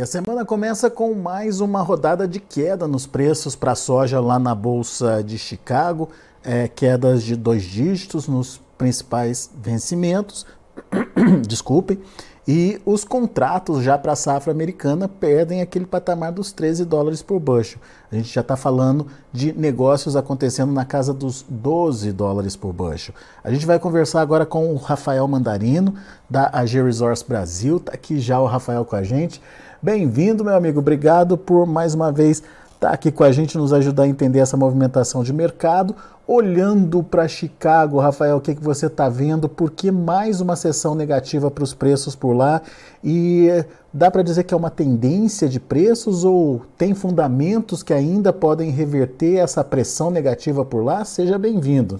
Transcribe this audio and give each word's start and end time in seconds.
A 0.00 0.06
semana 0.06 0.46
começa 0.46 0.88
com 0.88 1.14
mais 1.14 1.60
uma 1.60 1.82
rodada 1.82 2.26
de 2.26 2.40
queda 2.40 2.88
nos 2.88 3.06
preços 3.06 3.54
para 3.54 3.74
soja 3.74 4.18
lá 4.18 4.38
na 4.38 4.54
Bolsa 4.54 5.22
de 5.22 5.36
Chicago, 5.36 6.08
é, 6.42 6.68
quedas 6.68 7.22
de 7.22 7.36
dois 7.36 7.64
dígitos 7.64 8.26
nos 8.26 8.62
principais 8.78 9.50
vencimentos. 9.62 10.46
Desculpem. 11.46 12.00
E 12.48 12.80
os 12.86 13.04
contratos 13.04 13.84
já 13.84 13.98
para 13.98 14.12
a 14.12 14.16
safra 14.16 14.50
americana 14.50 15.06
perdem 15.06 15.60
aquele 15.60 15.84
patamar 15.84 16.32
dos 16.32 16.50
13 16.50 16.84
dólares 16.84 17.22
por 17.22 17.38
bushel. 17.38 17.78
A 18.10 18.16
gente 18.16 18.32
já 18.32 18.40
está 18.40 18.56
falando 18.56 19.06
de 19.30 19.52
negócios 19.52 20.16
acontecendo 20.16 20.72
na 20.72 20.84
casa 20.84 21.12
dos 21.12 21.44
12 21.48 22.10
dólares 22.12 22.56
por 22.56 22.72
bushel. 22.72 23.14
A 23.44 23.52
gente 23.52 23.66
vai 23.66 23.78
conversar 23.78 24.22
agora 24.22 24.46
com 24.46 24.72
o 24.72 24.76
Rafael 24.76 25.28
Mandarino, 25.28 25.94
da 26.28 26.50
AG 26.52 26.82
Resource 26.82 27.24
Brasil. 27.24 27.76
Está 27.76 27.92
aqui 27.92 28.18
já 28.18 28.40
o 28.40 28.46
Rafael 28.46 28.84
com 28.84 28.96
a 28.96 29.02
gente. 29.02 29.40
Bem-vindo, 29.82 30.44
meu 30.44 30.54
amigo. 30.54 30.80
Obrigado 30.80 31.38
por 31.38 31.66
mais 31.66 31.94
uma 31.94 32.12
vez 32.12 32.42
estar 32.74 32.88
tá 32.88 32.90
aqui 32.90 33.10
com 33.10 33.24
a 33.24 33.32
gente, 33.32 33.56
nos 33.56 33.72
ajudar 33.72 34.02
a 34.02 34.08
entender 34.08 34.38
essa 34.38 34.54
movimentação 34.54 35.24
de 35.24 35.32
mercado. 35.32 35.96
Olhando 36.26 37.02
para 37.02 37.26
Chicago, 37.26 37.98
Rafael, 37.98 38.36
o 38.36 38.42
que, 38.42 38.54
que 38.54 38.62
você 38.62 38.88
está 38.88 39.08
vendo? 39.08 39.48
Por 39.48 39.70
que 39.70 39.90
mais 39.90 40.42
uma 40.42 40.54
sessão 40.54 40.94
negativa 40.94 41.50
para 41.50 41.64
os 41.64 41.72
preços 41.72 42.14
por 42.14 42.34
lá? 42.34 42.60
E 43.02 43.48
dá 43.90 44.10
para 44.10 44.22
dizer 44.22 44.44
que 44.44 44.52
é 44.52 44.56
uma 44.56 44.68
tendência 44.68 45.48
de 45.48 45.58
preços 45.58 46.24
ou 46.24 46.60
tem 46.76 46.94
fundamentos 46.94 47.82
que 47.82 47.94
ainda 47.94 48.34
podem 48.34 48.70
reverter 48.70 49.36
essa 49.36 49.64
pressão 49.64 50.10
negativa 50.10 50.62
por 50.62 50.84
lá? 50.84 51.06
Seja 51.06 51.38
bem-vindo. 51.38 51.98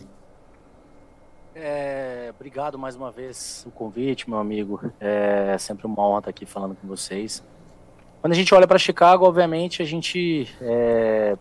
É, 1.54 2.30
obrigado 2.38 2.78
mais 2.78 2.94
uma 2.94 3.10
vez 3.10 3.64
o 3.66 3.70
convite, 3.70 4.28
meu 4.28 4.38
amigo. 4.38 4.78
É 5.00 5.56
sempre 5.56 5.86
uma 5.86 6.06
honra 6.06 6.18
estar 6.18 6.30
aqui 6.30 6.44
falando 6.44 6.76
com 6.76 6.86
vocês. 6.86 7.42
Quando 8.20 8.34
a 8.34 8.36
gente 8.36 8.54
olha 8.54 8.66
para 8.66 8.78
Chicago, 8.78 9.24
obviamente, 9.24 9.80
a 9.80 9.84
gente, 9.86 10.46
é, 10.60 11.38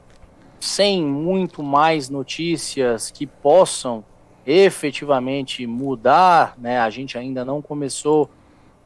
sem 0.62 1.04
muito 1.04 1.62
mais 1.62 2.10
notícias 2.10 3.12
que 3.12 3.28
possam 3.28 4.02
efetivamente 4.46 5.68
mudar, 5.68 6.56
né, 6.58 6.80
a 6.80 6.90
gente 6.90 7.18
ainda 7.18 7.44
não 7.44 7.62
começou 7.62 8.30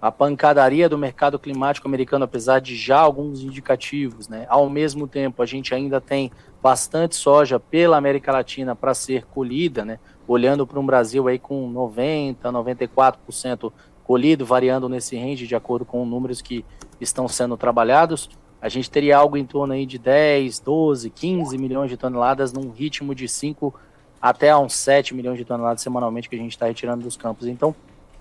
a 0.01 0.11
pancadaria 0.11 0.89
do 0.89 0.97
mercado 0.97 1.37
climático 1.37 1.87
americano, 1.87 2.25
apesar 2.25 2.59
de 2.59 2.75
já 2.75 2.99
alguns 2.99 3.41
indicativos. 3.41 4.27
Né, 4.27 4.47
ao 4.49 4.67
mesmo 4.71 5.07
tempo, 5.07 5.43
a 5.43 5.45
gente 5.45 5.75
ainda 5.75 6.01
tem 6.01 6.31
bastante 6.63 7.15
soja 7.15 7.59
pela 7.59 7.95
América 7.95 8.31
Latina 8.31 8.75
para 8.75 8.95
ser 8.95 9.23
colhida, 9.25 9.85
né, 9.85 9.99
olhando 10.27 10.65
para 10.65 10.79
um 10.79 10.85
Brasil 10.85 11.27
aí 11.27 11.37
com 11.37 11.71
90%, 11.71 12.37
94% 12.41 13.71
colhido, 14.03 14.45
variando 14.45 14.89
nesse 14.89 15.17
range 15.17 15.47
de 15.47 15.55
acordo 15.55 15.85
com 15.85 16.05
números 16.05 16.41
que 16.41 16.65
estão 16.99 17.27
sendo 17.27 17.57
trabalhados, 17.57 18.29
a 18.61 18.69
gente 18.69 18.89
teria 18.89 19.17
algo 19.17 19.35
em 19.35 19.45
torno 19.45 19.73
aí 19.73 19.85
de 19.85 19.97
10, 19.97 20.59
12, 20.59 21.09
15 21.09 21.57
milhões 21.57 21.89
de 21.89 21.97
toneladas 21.97 22.53
num 22.53 22.71
ritmo 22.71 23.13
de 23.13 23.27
5 23.27 23.73
até 24.21 24.55
uns 24.55 24.73
7 24.75 25.13
milhões 25.13 25.37
de 25.37 25.43
toneladas 25.43 25.81
semanalmente 25.81 26.29
que 26.29 26.35
a 26.35 26.39
gente 26.39 26.51
está 26.51 26.67
retirando 26.67 27.03
dos 27.03 27.17
campos. 27.17 27.45
Então, 27.45 27.75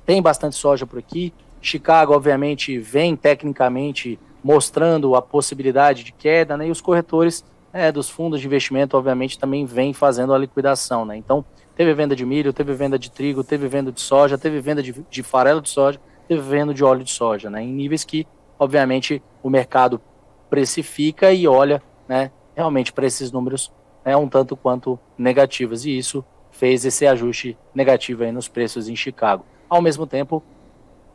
tem 0.04 0.20
bastante 0.20 0.56
soja 0.56 0.84
por 0.84 0.98
aqui. 0.98 1.32
Chicago, 1.60 2.12
obviamente, 2.12 2.76
vem 2.76 3.14
tecnicamente 3.14 4.18
mostrando 4.42 5.14
a 5.14 5.22
possibilidade 5.22 6.02
de 6.02 6.10
queda, 6.10 6.56
né? 6.56 6.66
E 6.66 6.70
os 6.72 6.80
corretores 6.80 7.44
é, 7.72 7.92
dos 7.92 8.10
fundos 8.10 8.40
de 8.40 8.46
investimento, 8.48 8.96
obviamente, 8.96 9.38
também 9.38 9.64
vêm 9.64 9.92
fazendo 9.92 10.34
a 10.34 10.38
liquidação, 10.38 11.04
né? 11.04 11.16
Então, 11.16 11.44
teve 11.82 11.94
venda 11.94 12.14
de 12.14 12.24
milho, 12.24 12.52
teve 12.52 12.72
venda 12.74 12.96
de 12.96 13.10
trigo, 13.10 13.42
teve 13.42 13.66
venda 13.66 13.90
de 13.90 14.00
soja, 14.00 14.38
teve 14.38 14.60
venda 14.60 14.80
de, 14.80 15.04
de 15.10 15.22
farelo 15.22 15.60
de 15.60 15.68
soja, 15.68 16.00
teve 16.28 16.40
venda 16.40 16.72
de 16.72 16.84
óleo 16.84 17.02
de 17.02 17.10
soja, 17.10 17.50
né? 17.50 17.60
Em 17.60 17.72
níveis 17.72 18.04
que 18.04 18.24
obviamente 18.56 19.20
o 19.42 19.50
mercado 19.50 20.00
precifica 20.48 21.32
e 21.32 21.48
olha 21.48 21.82
né, 22.08 22.30
realmente 22.54 22.92
para 22.92 23.04
esses 23.04 23.32
números 23.32 23.72
né, 24.04 24.16
um 24.16 24.28
tanto 24.28 24.56
quanto 24.56 24.96
negativos. 25.18 25.84
E 25.84 25.98
isso 25.98 26.24
fez 26.52 26.84
esse 26.84 27.04
ajuste 27.04 27.58
negativo 27.74 28.22
aí 28.22 28.30
nos 28.30 28.46
preços 28.46 28.88
em 28.88 28.94
Chicago. 28.94 29.44
Ao 29.68 29.82
mesmo 29.82 30.06
tempo, 30.06 30.40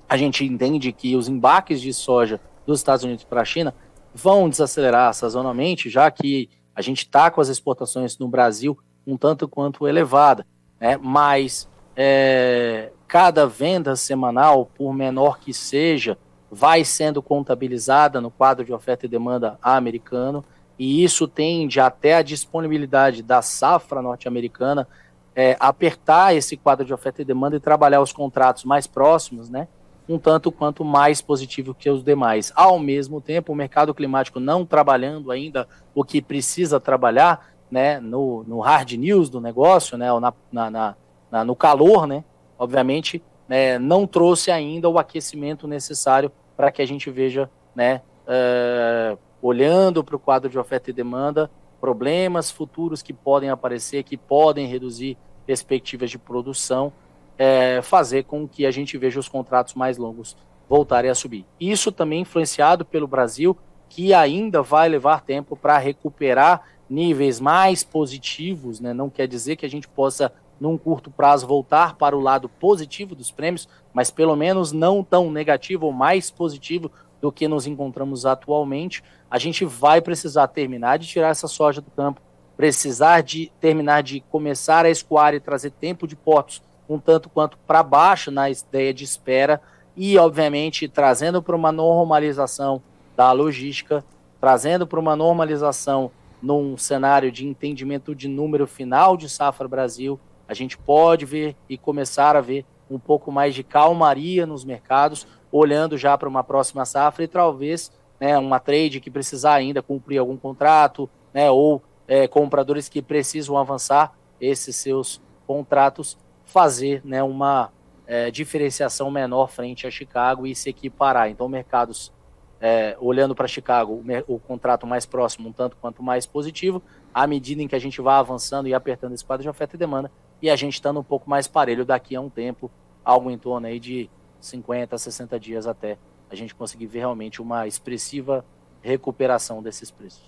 a 0.10 0.18
gente 0.18 0.44
entende 0.44 0.92
que 0.92 1.16
os 1.16 1.30
embarques 1.30 1.80
de 1.80 1.94
soja 1.94 2.42
dos 2.66 2.80
Estados 2.80 3.06
Unidos 3.06 3.24
para 3.24 3.42
a 3.42 3.46
China 3.46 3.74
vão 4.14 4.50
desacelerar 4.50 5.14
sazonalmente, 5.14 5.90
já 5.90 6.12
que 6.12 6.50
a 6.76 6.82
gente 6.82 7.04
está 7.06 7.32
com 7.32 7.40
as 7.40 7.48
exportações 7.48 8.18
no 8.18 8.28
Brasil 8.28 8.78
um 9.06 9.16
tanto 9.16 9.48
quanto 9.48 9.88
elevada, 9.88 10.46
né? 10.80 10.98
mas 11.02 11.68
é, 11.96 12.92
cada 13.08 13.48
venda 13.48 13.96
semanal, 13.96 14.70
por 14.78 14.94
menor 14.94 15.40
que 15.40 15.54
seja, 15.54 16.18
vai 16.52 16.84
sendo 16.84 17.22
contabilizada 17.22 18.22
no 18.22 18.32
quadro 18.32 18.64
de 18.64 18.74
oferta 18.74 19.06
e 19.06 19.10
demanda 19.10 19.58
americano, 19.62 20.44
e 20.78 21.04
isso 21.04 21.28
tende 21.28 21.80
até 21.80 22.16
a 22.16 22.22
disponibilidade 22.22 23.24
da 23.24 23.42
safra 23.42 24.02
norte-americana 24.02 24.88
é, 25.36 25.56
apertar 25.60 26.36
esse 26.36 26.58
quadro 26.58 26.86
de 26.86 26.94
oferta 26.94 27.22
e 27.22 27.26
demanda 27.26 27.56
e 27.56 27.60
trabalhar 27.60 28.02
os 28.02 28.12
contratos 28.12 28.64
mais 28.64 28.88
próximos, 28.88 29.50
né? 29.50 29.68
Um 30.10 30.18
tanto 30.18 30.52
quanto 30.52 30.86
mais 30.86 31.22
positivo 31.22 31.76
que 31.76 31.90
os 31.90 32.04
demais. 32.04 32.52
Ao 32.56 32.80
mesmo 32.80 33.20
tempo, 33.20 33.52
o 33.52 33.56
mercado 33.56 33.94
climático 33.94 34.40
não 34.40 34.66
trabalhando 34.66 35.32
ainda 35.32 35.68
o 35.94 36.04
que 36.04 36.22
precisa 36.22 36.80
trabalhar, 36.80 37.54
né? 37.70 38.00
No, 38.00 38.44
no 38.44 38.60
hard 38.60 38.94
news 38.94 39.30
do 39.30 39.42
negócio, 39.42 39.98
né? 39.98 40.12
Ou 40.12 40.20
na, 40.20 40.34
na, 40.52 40.96
na 41.32 41.44
no 41.44 41.56
calor, 41.56 42.08
né? 42.08 42.24
Obviamente, 42.58 43.22
né, 43.48 43.80
não 43.80 44.06
trouxe 44.06 44.52
ainda 44.52 44.90
o 44.90 45.00
aquecimento 45.00 45.68
necessário 45.68 46.32
para 46.56 46.72
que 46.72 46.82
a 46.82 46.86
gente 46.86 47.10
veja, 47.10 47.50
né, 47.76 48.02
uh, 48.28 49.18
olhando 49.42 50.04
para 50.04 50.16
o 50.16 50.20
quadro 50.20 50.50
de 50.50 50.58
oferta 50.58 50.90
e 50.90 50.94
demanda, 50.94 51.50
problemas 51.80 52.50
futuros 52.50 53.02
que 53.02 53.14
podem 53.14 53.50
aparecer, 53.50 54.04
que 54.04 54.18
podem 54.18 54.68
reduzir 54.68 55.18
perspectivas 55.46 56.10
de 56.10 56.18
produção, 56.18 56.92
é, 57.38 57.82
fazer 57.84 58.24
com 58.24 58.48
que 58.48 58.66
a 58.66 58.72
gente 58.72 58.98
veja 58.98 59.20
os 59.20 59.30
contratos 59.30 59.76
mais 59.76 59.98
longos 59.98 60.36
voltarem 60.68 61.10
a 61.10 61.16
subir. 61.16 61.46
Isso 61.60 61.92
também 61.92 62.22
influenciado 62.22 62.84
pelo 62.84 63.08
Brasil, 63.08 63.56
que 63.88 64.14
ainda 64.14 64.62
vai 64.64 64.90
levar 64.90 65.22
tempo 65.22 65.56
para 65.56 65.78
recuperar 65.78 66.64
níveis 66.90 67.40
mais 67.40 67.84
positivos, 67.84 68.80
né? 68.80 68.94
não 68.94 69.10
quer 69.10 69.28
dizer 69.28 69.56
que 69.56 69.66
a 69.66 69.70
gente 69.70 69.88
possa 69.88 70.32
num 70.60 70.78
curto 70.78 71.12
prazo, 71.12 71.46
voltar 71.46 71.96
para 71.96 72.18
o 72.18 72.20
lado 72.20 72.50
positivo 72.50 73.14
dos 73.14 73.30
prêmios, 73.30 73.68
mas 73.94 74.10
pelo 74.10 74.36
menos 74.36 74.72
não 74.72 75.04
tão 75.04 75.32
negativo 75.32 75.86
ou 75.86 75.92
mais 75.92 76.32
positivo 76.32 76.92
do 77.22 77.32
que 77.32 77.48
nos 77.48 77.68
encontramos 77.68 78.26
atualmente, 78.26 79.04
a 79.30 79.38
gente 79.38 79.66
vai 79.66 80.02
precisar 80.02 80.48
terminar 80.48 80.98
de 80.98 81.08
tirar 81.08 81.30
essa 81.30 81.48
soja 81.48 81.82
do 81.82 81.92
campo, 81.92 82.22
precisar 82.56 83.22
de 83.22 83.52
terminar 83.60 84.02
de 84.02 84.20
começar 84.32 84.86
a 84.86 84.90
escoar 84.90 85.34
e 85.34 85.40
trazer 85.40 85.72
tempo 85.72 86.08
de 86.08 86.16
portos 86.16 86.62
um 86.90 86.98
tanto 86.98 87.30
quanto 87.30 87.58
para 87.68 87.84
baixo 87.84 88.32
na 88.32 88.50
ideia 88.50 88.94
de 88.94 89.04
espera 89.04 89.62
e, 89.96 90.18
obviamente, 90.18 90.88
trazendo 90.88 91.42
para 91.42 91.56
uma 91.56 91.72
normalização 91.72 92.82
da 93.16 93.32
logística, 93.32 94.06
trazendo 94.40 94.88
para 94.88 95.00
uma 95.00 95.16
normalização 95.16 96.12
num 96.42 96.78
cenário 96.78 97.32
de 97.32 97.46
entendimento 97.46 98.14
de 98.14 98.28
número 98.28 98.68
final 98.68 99.18
de 99.18 99.30
safra 99.30 99.68
Brasil 99.68 100.20
a 100.48 100.54
gente 100.54 100.78
pode 100.78 101.26
ver 101.26 101.56
e 101.68 101.78
começar 101.78 102.36
a 102.36 102.42
ver 102.42 102.66
um 102.90 102.98
pouco 102.98 103.32
mais 103.32 103.54
de 103.54 103.64
calmaria 103.64 104.46
nos 104.46 104.64
mercados, 104.64 105.28
olhando 105.52 105.98
já 105.98 106.18
para 106.18 106.30
uma 106.30 106.44
próxima 106.44 106.86
safra 106.86 107.26
e 107.26 107.28
talvez 107.28 107.92
né, 108.20 108.38
uma 108.38 108.60
trade 108.60 109.02
que 109.02 109.12
precisar 109.12 109.56
ainda 109.56 109.82
cumprir 109.82 110.18
algum 110.18 110.38
contrato, 110.38 111.10
né, 111.34 111.52
ou 111.52 111.82
é, 112.08 112.28
compradores 112.28 112.88
que 112.88 113.02
precisam 113.02 113.58
avançar 113.58 114.14
esses 114.40 114.76
seus 114.78 115.22
contratos, 115.46 116.18
fazer 116.46 117.02
né, 117.04 117.22
uma 117.22 117.70
é, 118.06 118.32
diferenciação 118.32 119.12
menor 119.12 119.50
frente 119.50 119.86
a 119.86 119.92
Chicago 119.92 120.48
e 120.48 120.56
se 120.56 120.70
equiparar. 120.70 121.30
Então, 121.30 121.50
mercados 121.50 122.14
é, 122.60 122.98
olhando 123.00 123.36
para 123.36 123.48
Chicago, 123.48 123.94
o, 123.94 124.36
o, 124.36 124.40
contrato 124.40 124.88
mais 124.88 125.06
próximo, 125.06 125.50
um 125.50 125.52
tanto 125.52 125.78
quanto 125.80 126.02
mais 126.02 126.26
positivo, 126.26 126.82
à 127.14 127.28
medida 127.28 127.62
em 127.62 127.68
que 127.68 127.76
a 127.76 127.80
gente 127.80 128.02
vai 128.02 128.16
avançando 128.16 128.68
e 128.68 128.74
apertando 128.74 129.14
esse 129.14 129.24
quadro 129.24 129.44
de 129.44 129.50
oferta 129.50 129.76
e 129.76 129.80
demanda, 129.80 130.12
e 130.42 130.50
a 130.50 130.56
gente 130.56 130.74
estando 130.74 131.00
um 131.00 131.04
pouco 131.04 131.30
mais 131.30 131.48
parelho 131.48 131.86
daqui 131.86 132.16
a 132.16 132.22
um 132.22 132.30
tempo, 132.30 132.70
algo 133.04 133.30
em 133.30 133.38
torno 133.38 133.68
aí 133.68 133.80
de 133.80 134.10
50, 134.42 134.98
60 134.98 135.40
dias 135.40 135.68
até 135.68 135.98
a 136.30 136.36
gente 136.36 136.54
conseguir 136.54 136.88
ver 136.88 137.00
realmente 137.00 137.42
uma 137.42 137.68
expressiva 137.68 138.44
recuperação 138.82 139.62
desses 139.62 139.90
preços. 139.90 140.22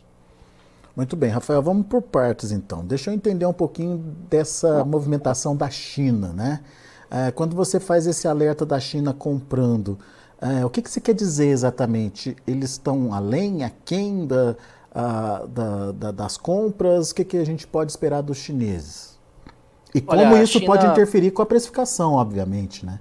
Muito 0.96 1.16
bem, 1.16 1.30
Rafael, 1.30 1.62
vamos 1.62 1.88
por 1.88 2.02
partes 2.02 2.52
então. 2.52 2.86
Deixa 2.86 3.10
eu 3.10 3.14
entender 3.14 3.46
um 3.46 3.54
pouquinho 3.54 3.98
dessa 4.30 4.84
movimentação 4.84 5.56
da 5.56 5.70
China, 5.70 6.34
né? 6.34 6.62
É, 7.12 7.32
quando 7.32 7.56
você 7.56 7.80
faz 7.80 8.06
esse 8.06 8.28
alerta 8.28 8.66
da 8.66 8.80
China 8.80 9.14
comprando, 9.14 9.98
é, 10.42 10.66
o 10.66 10.70
que, 10.70 10.82
que 10.82 10.90
você 10.90 11.02
quer 11.02 11.14
dizer 11.14 11.48
exatamente? 11.48 12.36
Eles 12.48 12.72
estão 12.72 13.14
além, 13.14 13.64
aquém 13.64 14.26
da, 14.26 14.56
a, 14.94 15.46
da, 15.48 15.92
da, 15.92 16.12
das 16.12 16.38
compras? 16.38 17.12
O 17.12 17.16
que, 17.16 17.24
que 17.24 17.38
a 17.38 17.46
gente 17.46 17.68
pode 17.68 17.92
esperar 17.92 18.22
dos 18.22 18.38
chineses? 18.38 19.20
E 19.94 20.02
como 20.02 20.22
Olha, 20.22 20.44
isso 20.44 20.60
China... 20.60 20.66
pode 20.66 20.86
interferir 20.86 21.32
com 21.32 21.42
a 21.42 21.46
precificação, 21.46 22.14
obviamente, 22.14 22.86
né? 22.86 23.00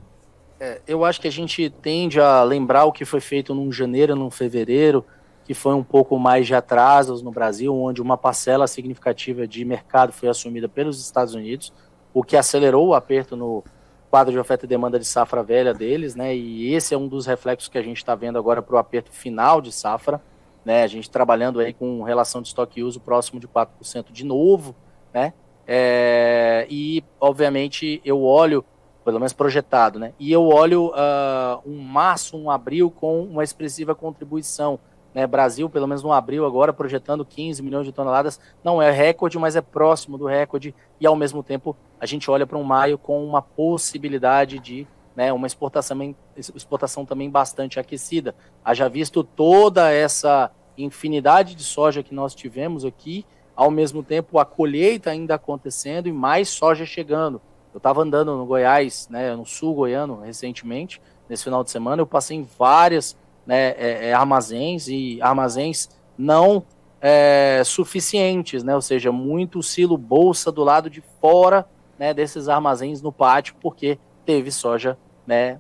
é, 0.61 0.81
eu 0.87 1.05
acho 1.05 1.20
que 1.20 1.29
a 1.29 1.32
gente 1.32 1.70
tende 1.70 2.20
a 2.20 2.43
lembrar 2.43 2.85
o 2.85 2.93
que 2.93 3.05
foi 3.05 3.20
feito 3.20 3.55
num 3.55 3.70
janeiro, 3.70 4.17
num 4.17 4.31
fevereiro, 4.31 5.05
que 5.44 5.55
foi 5.55 5.75
um 5.75 5.84
pouco 5.84 6.19
mais 6.19 6.46
de 6.46 6.55
atrasos 6.55 7.23
no 7.23 7.31
Brasil, 7.31 7.75
onde 7.75 8.02
uma 8.02 8.19
parcela 8.19 8.67
significativa 8.67 9.46
de 9.46 9.64
mercado 9.64 10.12
foi 10.12 10.29
assumida 10.29 10.69
pelos 10.69 11.00
Estados 11.00 11.34
Unidos, 11.34 11.73
o 12.12 12.23
que 12.23 12.37
acelerou 12.37 12.88
o 12.88 12.94
aperto 12.94 13.37
no 13.37 13.64
quadro 14.10 14.32
de 14.32 14.38
oferta 14.38 14.64
e 14.64 14.69
demanda 14.69 14.99
de 14.99 15.05
safra 15.05 15.43
velha 15.43 15.75
deles, 15.75 16.14
né? 16.14 16.34
E 16.34 16.72
esse 16.75 16.94
é 16.94 16.99
um 16.99 17.06
dos 17.06 17.26
reflexos 17.26 17.69
que 17.69 17.78
a 17.78 17.82
gente 17.82 17.99
está 17.99 18.14
vendo 18.14 18.38
agora 18.38 18.62
para 18.62 18.75
o 18.75 18.78
aperto 18.78 19.12
final 19.12 19.60
de 19.60 19.72
safra, 19.72 20.20
né? 20.64 20.82
A 20.82 20.87
gente 20.87 21.10
trabalhando 21.10 21.60
aí 21.60 21.72
com 21.72 22.02
relação 22.02 22.43
de 22.43 22.49
estoque 22.49 22.81
e 22.81 22.82
uso 22.82 23.00
próximo 23.00 23.38
de 23.38 23.46
4% 23.46 24.10
de 24.10 24.25
novo, 24.25 24.75
né? 25.12 25.32
É, 25.66 26.66
e, 26.70 27.05
obviamente, 27.20 28.00
eu 28.02 28.22
olho, 28.22 28.64
pelo 29.05 29.19
menos 29.19 29.34
projetado, 29.34 29.99
né? 29.99 30.14
E 30.19 30.32
eu 30.32 30.46
olho 30.46 30.87
uh, 30.87 31.60
um 31.66 31.78
março, 31.78 32.38
um 32.38 32.50
abril 32.50 32.90
com 32.90 33.22
uma 33.22 33.44
expressiva 33.44 33.94
contribuição. 33.94 34.81
Né? 35.14 35.26
Brasil, 35.26 35.69
pelo 35.69 35.87
menos 35.87 36.02
no 36.02 36.12
abril 36.12 36.44
agora, 36.44 36.72
projetando 36.72 37.25
15 37.25 37.62
milhões 37.62 37.87
de 37.87 37.93
toneladas. 37.93 38.38
Não 38.62 38.81
é 38.81 38.90
recorde, 38.90 39.38
mas 39.38 39.56
é 39.56 39.60
próximo 39.60 40.19
do 40.19 40.26
recorde. 40.26 40.75
E, 41.00 41.06
ao 41.06 41.16
mesmo 41.16 41.43
tempo, 41.43 41.76
a 42.00 42.06
gente 42.06 42.31
olha 42.31 42.46
para 42.46 42.58
um 42.58 42.64
maio 42.64 42.99
com 42.99 43.25
uma 43.25 43.43
possibilidade 43.43 44.58
de 44.58 44.87
né, 45.16 45.32
uma 45.32 45.49
exportação, 45.49 46.14
exportação 46.37 47.05
também 47.05 47.28
bastante 47.28 47.81
aquecida. 47.81 48.34
Haja 48.64 48.88
visto 48.88 49.25
toda 49.25 49.90
essa 49.90 50.50
infinidade 50.76 51.56
de 51.56 51.64
soja 51.64 52.05
que 52.05 52.14
nós 52.14 52.34
tivemos 52.34 52.84
aqui 52.84 53.26
ao 53.56 53.72
mesmo 53.72 54.05
tempo 54.05 54.38
a 54.38 54.44
colheita 54.44 55.10
ainda 55.10 55.34
acontecendo 55.34 56.06
e 56.06 56.12
mais 56.12 56.49
soja 56.49 56.87
chegando. 56.87 57.43
Eu 57.75 57.78
estava 57.78 58.02
andando 58.02 58.37
no 58.37 58.46
Goiás, 58.46 59.08
né, 59.10 59.34
no 59.34 59.44
sul 59.44 59.75
goiano, 59.75 60.20
recentemente, 60.20 61.02
nesse 61.28 61.43
final 61.43 61.64
de 61.64 61.70
semana, 61.72 62.00
eu 62.00 62.06
passei 62.06 62.37
em 62.37 62.49
várias 62.56 63.16
né, 63.49 63.71
é, 63.79 64.11
é, 64.11 64.12
armazéns 64.12 64.89
e 64.89 65.19
armazéns 65.23 65.89
não 66.19 66.62
é, 67.00 67.62
suficientes, 67.65 68.62
né, 68.62 68.75
ou 68.75 68.83
seja, 68.83 69.11
muito 69.11 69.62
silo 69.62 69.97
bolsa 69.97 70.53
do 70.53 70.62
lado 70.62 70.91
de 70.91 71.03
fora 71.19 71.67
né, 71.99 72.12
desses 72.12 72.47
armazéns 72.47 73.00
no 73.00 73.11
pátio, 73.11 73.55
porque 73.59 73.99
teve 74.27 74.50
soja 74.50 74.99
né, 75.27 75.59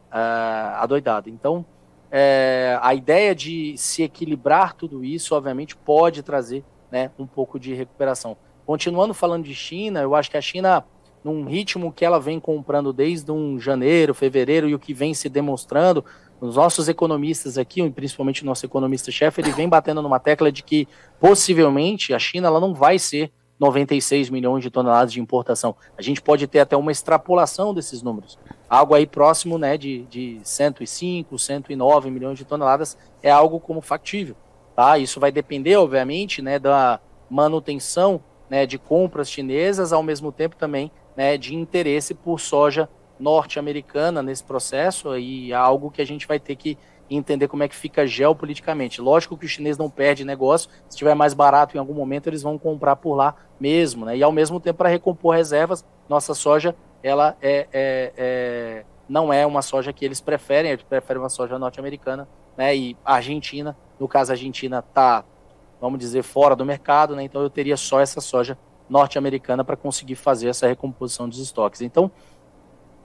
adoidada. 0.76 1.30
Então, 1.30 1.64
é, 2.10 2.78
a 2.82 2.94
ideia 2.94 3.34
de 3.34 3.74
se 3.78 4.02
equilibrar 4.02 4.74
tudo 4.74 5.02
isso, 5.02 5.34
obviamente, 5.34 5.74
pode 5.74 6.22
trazer 6.22 6.62
né, 6.90 7.10
um 7.18 7.26
pouco 7.26 7.58
de 7.58 7.72
recuperação. 7.72 8.36
Continuando 8.66 9.14
falando 9.14 9.44
de 9.44 9.54
China, 9.54 10.00
eu 10.00 10.14
acho 10.14 10.30
que 10.30 10.36
a 10.36 10.42
China, 10.42 10.84
num 11.28 11.44
ritmo 11.44 11.92
que 11.92 12.04
ela 12.04 12.18
vem 12.18 12.40
comprando 12.40 12.92
desde 12.92 13.30
um 13.30 13.60
janeiro, 13.60 14.14
fevereiro, 14.14 14.68
e 14.68 14.74
o 14.74 14.78
que 14.78 14.94
vem 14.94 15.12
se 15.12 15.28
demonstrando, 15.28 16.04
os 16.40 16.56
nossos 16.56 16.88
economistas 16.88 17.58
aqui, 17.58 17.88
principalmente 17.90 18.42
o 18.42 18.46
nosso 18.46 18.64
economista-chefe, 18.64 19.40
ele 19.40 19.52
vem 19.52 19.68
batendo 19.68 20.00
numa 20.00 20.18
tecla 20.18 20.50
de 20.50 20.62
que 20.62 20.88
possivelmente 21.20 22.14
a 22.14 22.18
China 22.18 22.48
ela 22.48 22.60
não 22.60 22.72
vai 22.72 22.98
ser 22.98 23.30
96 23.58 24.30
milhões 24.30 24.62
de 24.62 24.70
toneladas 24.70 25.12
de 25.12 25.20
importação. 25.20 25.74
A 25.96 26.02
gente 26.02 26.22
pode 26.22 26.46
ter 26.46 26.60
até 26.60 26.76
uma 26.76 26.92
extrapolação 26.92 27.74
desses 27.74 28.02
números. 28.02 28.38
Algo 28.70 28.94
aí 28.94 29.06
próximo 29.06 29.58
né, 29.58 29.76
de, 29.76 30.04
de 30.04 30.40
105, 30.44 31.36
109 31.36 32.10
milhões 32.10 32.38
de 32.38 32.44
toneladas 32.44 32.96
é 33.22 33.30
algo 33.30 33.58
como 33.58 33.80
factível. 33.80 34.36
Tá? 34.76 34.96
Isso 34.96 35.18
vai 35.18 35.32
depender, 35.32 35.76
obviamente, 35.76 36.40
né, 36.40 36.58
da 36.58 37.00
manutenção 37.28 38.22
né, 38.48 38.64
de 38.64 38.78
compras 38.78 39.28
chinesas, 39.28 39.92
ao 39.92 40.02
mesmo 40.02 40.30
tempo 40.30 40.56
também 40.56 40.90
né, 41.18 41.36
de 41.36 41.52
interesse 41.52 42.14
por 42.14 42.38
soja 42.38 42.88
norte-americana 43.18 44.22
nesse 44.22 44.44
processo, 44.44 45.18
e 45.18 45.50
é 45.50 45.56
algo 45.56 45.90
que 45.90 46.00
a 46.00 46.06
gente 46.06 46.24
vai 46.24 46.38
ter 46.38 46.54
que 46.54 46.78
entender 47.10 47.48
como 47.48 47.64
é 47.64 47.68
que 47.68 47.74
fica 47.74 48.06
geopoliticamente. 48.06 49.00
Lógico 49.00 49.36
que 49.36 49.44
o 49.44 49.48
chinês 49.48 49.76
não 49.76 49.90
perde 49.90 50.24
negócio, 50.24 50.70
se 50.70 50.90
estiver 50.90 51.16
mais 51.16 51.34
barato 51.34 51.76
em 51.76 51.80
algum 51.80 51.94
momento, 51.94 52.28
eles 52.28 52.42
vão 52.42 52.56
comprar 52.56 52.94
por 52.94 53.16
lá 53.16 53.34
mesmo, 53.58 54.04
né? 54.06 54.16
E 54.16 54.22
ao 54.22 54.30
mesmo 54.30 54.60
tempo, 54.60 54.78
para 54.78 54.88
recompor 54.88 55.34
reservas, 55.34 55.84
nossa 56.08 56.32
soja, 56.32 56.76
ela 57.02 57.36
é, 57.42 57.66
é, 57.72 58.12
é, 58.16 58.84
não 59.08 59.32
é 59.32 59.44
uma 59.44 59.62
soja 59.62 59.92
que 59.92 60.04
eles 60.04 60.20
preferem, 60.20 60.70
eles 60.70 60.84
preferem 60.84 61.20
uma 61.20 61.28
soja 61.28 61.58
norte-americana, 61.58 62.28
né? 62.56 62.76
E 62.76 62.96
a 63.04 63.14
Argentina 63.14 63.76
no 63.98 64.06
caso, 64.06 64.30
a 64.30 64.34
Argentina 64.34 64.78
está, 64.86 65.24
vamos 65.80 65.98
dizer, 65.98 66.22
fora 66.22 66.54
do 66.54 66.64
mercado, 66.64 67.16
né? 67.16 67.24
então 67.24 67.42
eu 67.42 67.50
teria 67.50 67.76
só 67.76 68.00
essa 68.00 68.20
soja 68.20 68.56
norte-americana 68.88 69.64
para 69.64 69.76
conseguir 69.76 70.14
fazer 70.14 70.48
essa 70.48 70.66
recomposição 70.66 71.28
dos 71.28 71.38
estoques. 71.38 71.80
Então, 71.80 72.10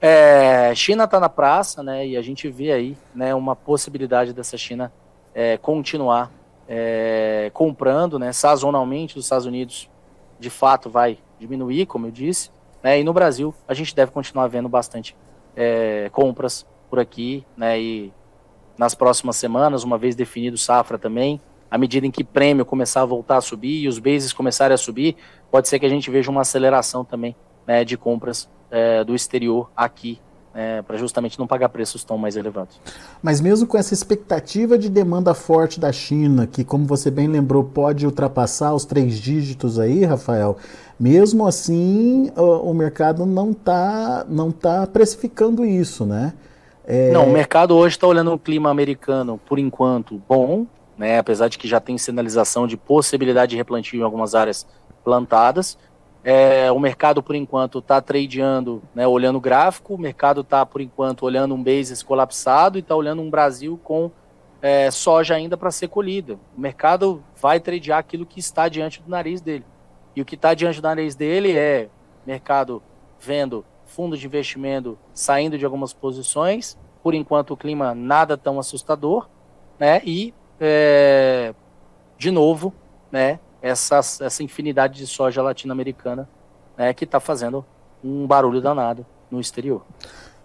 é, 0.01 0.73
China 0.75 1.05
está 1.05 1.19
na 1.19 1.29
praça, 1.29 1.81
né? 1.81 2.05
E 2.05 2.17
a 2.17 2.21
gente 2.21 2.49
vê 2.49 2.71
aí, 2.71 2.97
né, 3.15 3.33
uma 3.33 3.55
possibilidade 3.55 4.33
dessa 4.33 4.57
China 4.57 4.91
é, 5.33 5.57
continuar 5.57 6.29
é, 6.67 7.49
comprando, 7.53 8.19
né? 8.19 8.33
Sazonalmente, 8.33 9.17
os 9.17 9.25
Estados 9.25 9.45
Unidos, 9.45 9.89
de 10.39 10.49
fato, 10.49 10.89
vai 10.89 11.17
diminuir, 11.39 11.85
como 11.85 12.07
eu 12.07 12.11
disse, 12.11 12.49
né? 12.81 12.99
E 12.99 13.03
no 13.03 13.13
Brasil, 13.13 13.53
a 13.67 13.73
gente 13.73 13.95
deve 13.95 14.11
continuar 14.11 14.47
vendo 14.47 14.67
bastante 14.67 15.15
é, 15.55 16.09
compras 16.11 16.65
por 16.89 16.99
aqui, 16.99 17.45
né? 17.55 17.79
E 17.79 18.13
nas 18.77 18.93
próximas 18.93 19.35
semanas, 19.35 19.83
uma 19.83 19.97
vez 19.97 20.15
definido 20.15 20.57
safra 20.57 20.97
também, 20.97 21.39
à 21.69 21.77
medida 21.77 22.05
em 22.05 22.11
que 22.11 22.23
prêmio 22.23 22.65
começar 22.65 23.01
a 23.01 23.05
voltar 23.05 23.37
a 23.37 23.41
subir 23.41 23.83
e 23.83 23.87
os 23.87 23.99
bases 23.99 24.33
começarem 24.33 24.75
a 24.75 24.77
subir, 24.77 25.15
pode 25.53 25.67
ser 25.67 25.77
que 25.77 25.85
a 25.85 25.89
gente 25.89 26.09
veja 26.09 26.31
uma 26.31 26.41
aceleração 26.41 27.05
também 27.05 27.35
né, 27.67 27.85
de 27.85 27.95
compras 27.95 28.49
é, 28.71 29.03
do 29.03 29.13
exterior 29.13 29.69
aqui 29.77 30.19
é, 30.51 30.81
para 30.81 30.97
justamente 30.97 31.37
não 31.37 31.45
pagar 31.45 31.69
preços 31.69 32.03
tão 32.03 32.17
mais 32.17 32.35
elevados. 32.35 32.81
Mas 33.21 33.39
mesmo 33.39 33.67
com 33.67 33.77
essa 33.77 33.93
expectativa 33.93 34.79
de 34.79 34.89
demanda 34.89 35.35
forte 35.35 35.79
da 35.79 35.91
China, 35.91 36.47
que 36.47 36.63
como 36.63 36.87
você 36.87 37.11
bem 37.11 37.27
lembrou, 37.27 37.63
pode 37.63 38.03
ultrapassar 38.03 38.73
os 38.73 38.83
três 38.83 39.19
dígitos 39.19 39.77
aí, 39.77 40.03
Rafael, 40.03 40.57
mesmo 40.99 41.45
assim 41.45 42.31
o, 42.35 42.71
o 42.71 42.73
mercado 42.73 43.23
não 43.23 43.51
está 43.51 44.25
não 44.27 44.51
tá 44.51 44.87
precificando 44.87 45.63
isso, 45.63 46.03
né? 46.03 46.33
É... 46.83 47.11
Não, 47.11 47.27
o 47.27 47.31
mercado 47.31 47.75
hoje 47.75 47.95
está 47.95 48.07
olhando 48.07 48.33
o 48.33 48.39
clima 48.39 48.71
americano, 48.71 49.39
por 49.45 49.59
enquanto, 49.59 50.19
bom, 50.27 50.65
né? 50.97 51.19
apesar 51.19 51.47
de 51.47 51.59
que 51.59 51.67
já 51.67 51.79
tem 51.79 51.95
sinalização 51.95 52.65
de 52.65 52.75
possibilidade 52.75 53.51
de 53.51 53.55
replantio 53.55 53.99
em 53.99 54.03
algumas 54.03 54.33
áreas 54.33 54.65
plantadas. 55.03 55.77
É, 56.23 56.71
o 56.71 56.79
mercado, 56.79 57.21
por 57.21 57.35
enquanto, 57.35 57.79
está 57.79 58.01
tradeando, 58.01 58.81
né, 58.95 59.05
olhando 59.05 59.37
o 59.37 59.41
gráfico, 59.41 59.95
o 59.95 59.97
mercado 59.97 60.41
está, 60.41 60.65
por 60.65 60.79
enquanto, 60.79 61.23
olhando 61.23 61.53
um 61.53 61.61
basis 61.61 62.01
colapsado 62.01 62.77
e 62.77 62.81
está 62.81 62.95
olhando 62.95 63.21
um 63.21 63.29
Brasil 63.29 63.79
com 63.83 64.09
é, 64.61 64.89
soja 64.89 65.35
ainda 65.35 65.57
para 65.57 65.69
ser 65.69 65.89
colhida. 65.89 66.39
O 66.57 66.61
mercado 66.61 67.21
vai 67.41 67.59
tradear 67.59 67.99
aquilo 67.99 68.25
que 68.25 68.39
está 68.39 68.69
diante 68.69 69.01
do 69.01 69.09
nariz 69.09 69.41
dele. 69.41 69.65
E 70.15 70.21
o 70.21 70.25
que 70.25 70.35
está 70.35 70.53
diante 70.53 70.79
do 70.79 70.87
nariz 70.87 71.15
dele 71.15 71.51
é 71.57 71.89
mercado 72.25 72.81
vendo 73.19 73.65
fundo 73.85 74.17
de 74.17 74.25
investimento 74.25 74.97
saindo 75.13 75.57
de 75.57 75.65
algumas 75.65 75.91
posições, 75.91 76.77
por 77.03 77.13
enquanto 77.13 77.51
o 77.51 77.57
clima 77.57 77.93
nada 77.93 78.37
tão 78.37 78.57
assustador, 78.57 79.27
né? 79.77 80.01
E 80.05 80.33
é, 80.59 81.53
de 82.17 82.31
novo, 82.31 82.73
né? 83.11 83.39
Essa, 83.63 83.97
essa 83.97 84.43
infinidade 84.43 84.97
de 84.97 85.07
soja 85.07 85.41
latino-americana, 85.41 86.29
né? 86.77 86.93
Que 86.93 87.05
está 87.05 87.19
fazendo 87.19 87.65
um 88.03 88.27
barulho 88.27 88.61
danado 88.61 89.05
no 89.31 89.39
exterior. 89.39 89.83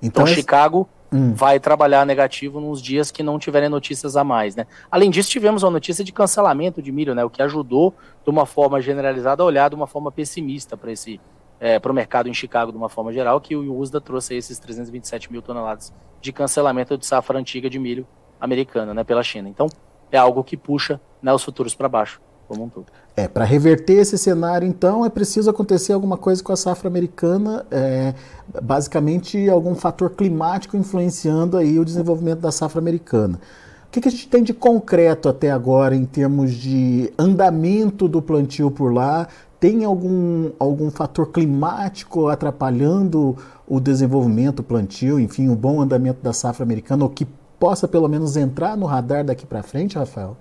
Então, 0.01 0.23
então 0.23 0.27
Chicago 0.27 0.89
hum. 1.13 1.35
vai 1.35 1.59
trabalhar 1.59 2.07
negativo 2.07 2.61
nos 2.61 2.81
dias 2.81 3.11
que 3.11 3.23
não 3.23 3.39
tiverem 3.39 3.69
notícias 3.69 4.17
a 4.17 4.23
mais, 4.23 4.55
né? 4.55 4.67
Além 4.91 5.11
disso, 5.11 5.29
tivemos 5.29 5.65
uma 5.65 5.71
notícia 5.73 6.05
de 6.05 6.13
cancelamento 6.13 6.81
de 6.81 6.93
milho, 6.93 7.15
né? 7.15 7.25
O 7.25 7.31
que 7.31 7.43
ajudou, 7.43 7.93
de 8.25 8.31
uma 8.31 8.47
forma 8.47 8.81
generalizada, 8.81 9.43
a 9.43 9.47
olhar 9.47 9.69
de 9.69 9.75
uma 9.75 9.89
forma 9.89 10.13
pessimista 10.13 10.77
para 10.77 10.93
esse 10.93 11.21
é, 11.61 11.79
para 11.79 11.91
o 11.91 11.95
mercado 11.95 12.29
em 12.29 12.35
Chicago 12.35 12.71
de 12.71 12.79
uma 12.79 12.89
forma 12.89 13.13
geral, 13.13 13.41
que 13.41 13.57
o 13.57 13.79
USDA 13.79 14.01
trouxe 14.01 14.35
esses 14.35 14.59
327 14.59 15.31
mil 15.33 15.43
toneladas 15.43 15.93
de 16.21 16.33
cancelamento 16.33 16.97
de 16.97 17.05
safra 17.05 17.39
antiga 17.39 17.69
de 17.69 17.79
milho 17.79 18.07
americana 18.41 18.95
né, 18.95 19.05
pela 19.05 19.23
China. 19.23 19.49
Então, 19.49 19.67
é 20.11 20.17
algo 20.17 20.45
que 20.45 20.57
puxa 20.57 21.01
né, 21.21 21.33
os 21.33 21.43
futuros 21.43 21.75
para 21.75 21.89
baixo, 21.89 22.21
como 22.49 22.65
um 22.65 22.69
todo. 22.69 22.87
É, 23.17 23.29
para 23.29 23.45
reverter 23.45 23.99
esse 23.99 24.17
cenário, 24.17 24.67
então, 24.67 25.05
é 25.05 25.11
preciso 25.11 25.51
acontecer 25.51 25.93
alguma 25.93 26.17
coisa 26.17 26.43
com 26.43 26.53
a 26.53 26.57
safra 26.57 26.89
americana, 26.89 27.67
é, 27.71 28.15
basicamente 28.63 29.49
algum 29.49 29.75
fator 29.75 30.11
climático 30.11 30.77
influenciando 30.77 31.57
aí 31.57 31.79
o 31.79 31.85
desenvolvimento 31.85 32.41
da 32.41 32.51
safra 32.51 32.81
americana. 32.81 33.39
O 33.87 33.91
que, 33.91 34.01
que, 34.01 34.09
a 34.09 34.11
gente 34.11 34.29
tem 34.29 34.43
de 34.43 34.53
concreto 34.53 35.29
até 35.29 35.51
agora 35.51 35.97
em 35.97 36.05
termos 36.05 36.53
de 36.53 37.13
andamento 37.19 38.07
do 38.07 38.21
plantio 38.21 38.71
por 38.71 38.93
lá? 38.93 39.27
tem 39.61 39.85
algum, 39.85 40.51
algum 40.59 40.91
fator 40.91 41.33
climático 41.33 42.29
atrapalhando 42.29 43.37
o 43.67 43.81
desenvolvimento, 43.81 44.61
o 44.61 44.63
plantio, 44.63 45.19
enfim, 45.19 45.49
o 45.49 45.57
bom 45.57 45.81
andamento 45.81 46.23
da 46.23 46.33
safra 46.33 46.65
americana, 46.65 47.05
ou 47.05 47.11
que 47.11 47.27
possa 47.59 47.89
pelo 47.89 48.09
menos 48.09 48.37
entrar 48.37 48.77
no 48.77 48.87
radar 48.87 49.25
daqui 49.25 49.45
para 49.45 49.63
frente, 49.63 49.99
Rafael? 49.99 50.37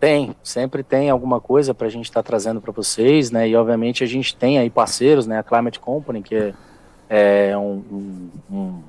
Tem, 0.00 0.34
sempre 0.42 0.82
tem 0.82 1.08
alguma 1.08 1.40
coisa 1.40 1.72
para 1.72 1.86
a 1.86 1.90
gente 1.90 2.06
estar 2.06 2.22
tá 2.22 2.26
trazendo 2.26 2.60
para 2.60 2.72
vocês, 2.72 3.30
né? 3.30 3.48
E 3.48 3.56
obviamente 3.56 4.04
a 4.04 4.06
gente 4.06 4.36
tem 4.36 4.58
aí 4.58 4.68
parceiros, 4.68 5.26
né? 5.26 5.38
A 5.38 5.42
Climate 5.42 5.80
Company, 5.80 6.22
que 6.22 6.34
é, 6.34 6.54
é 7.08 7.56
um, 7.56 8.30
um, 8.50 8.82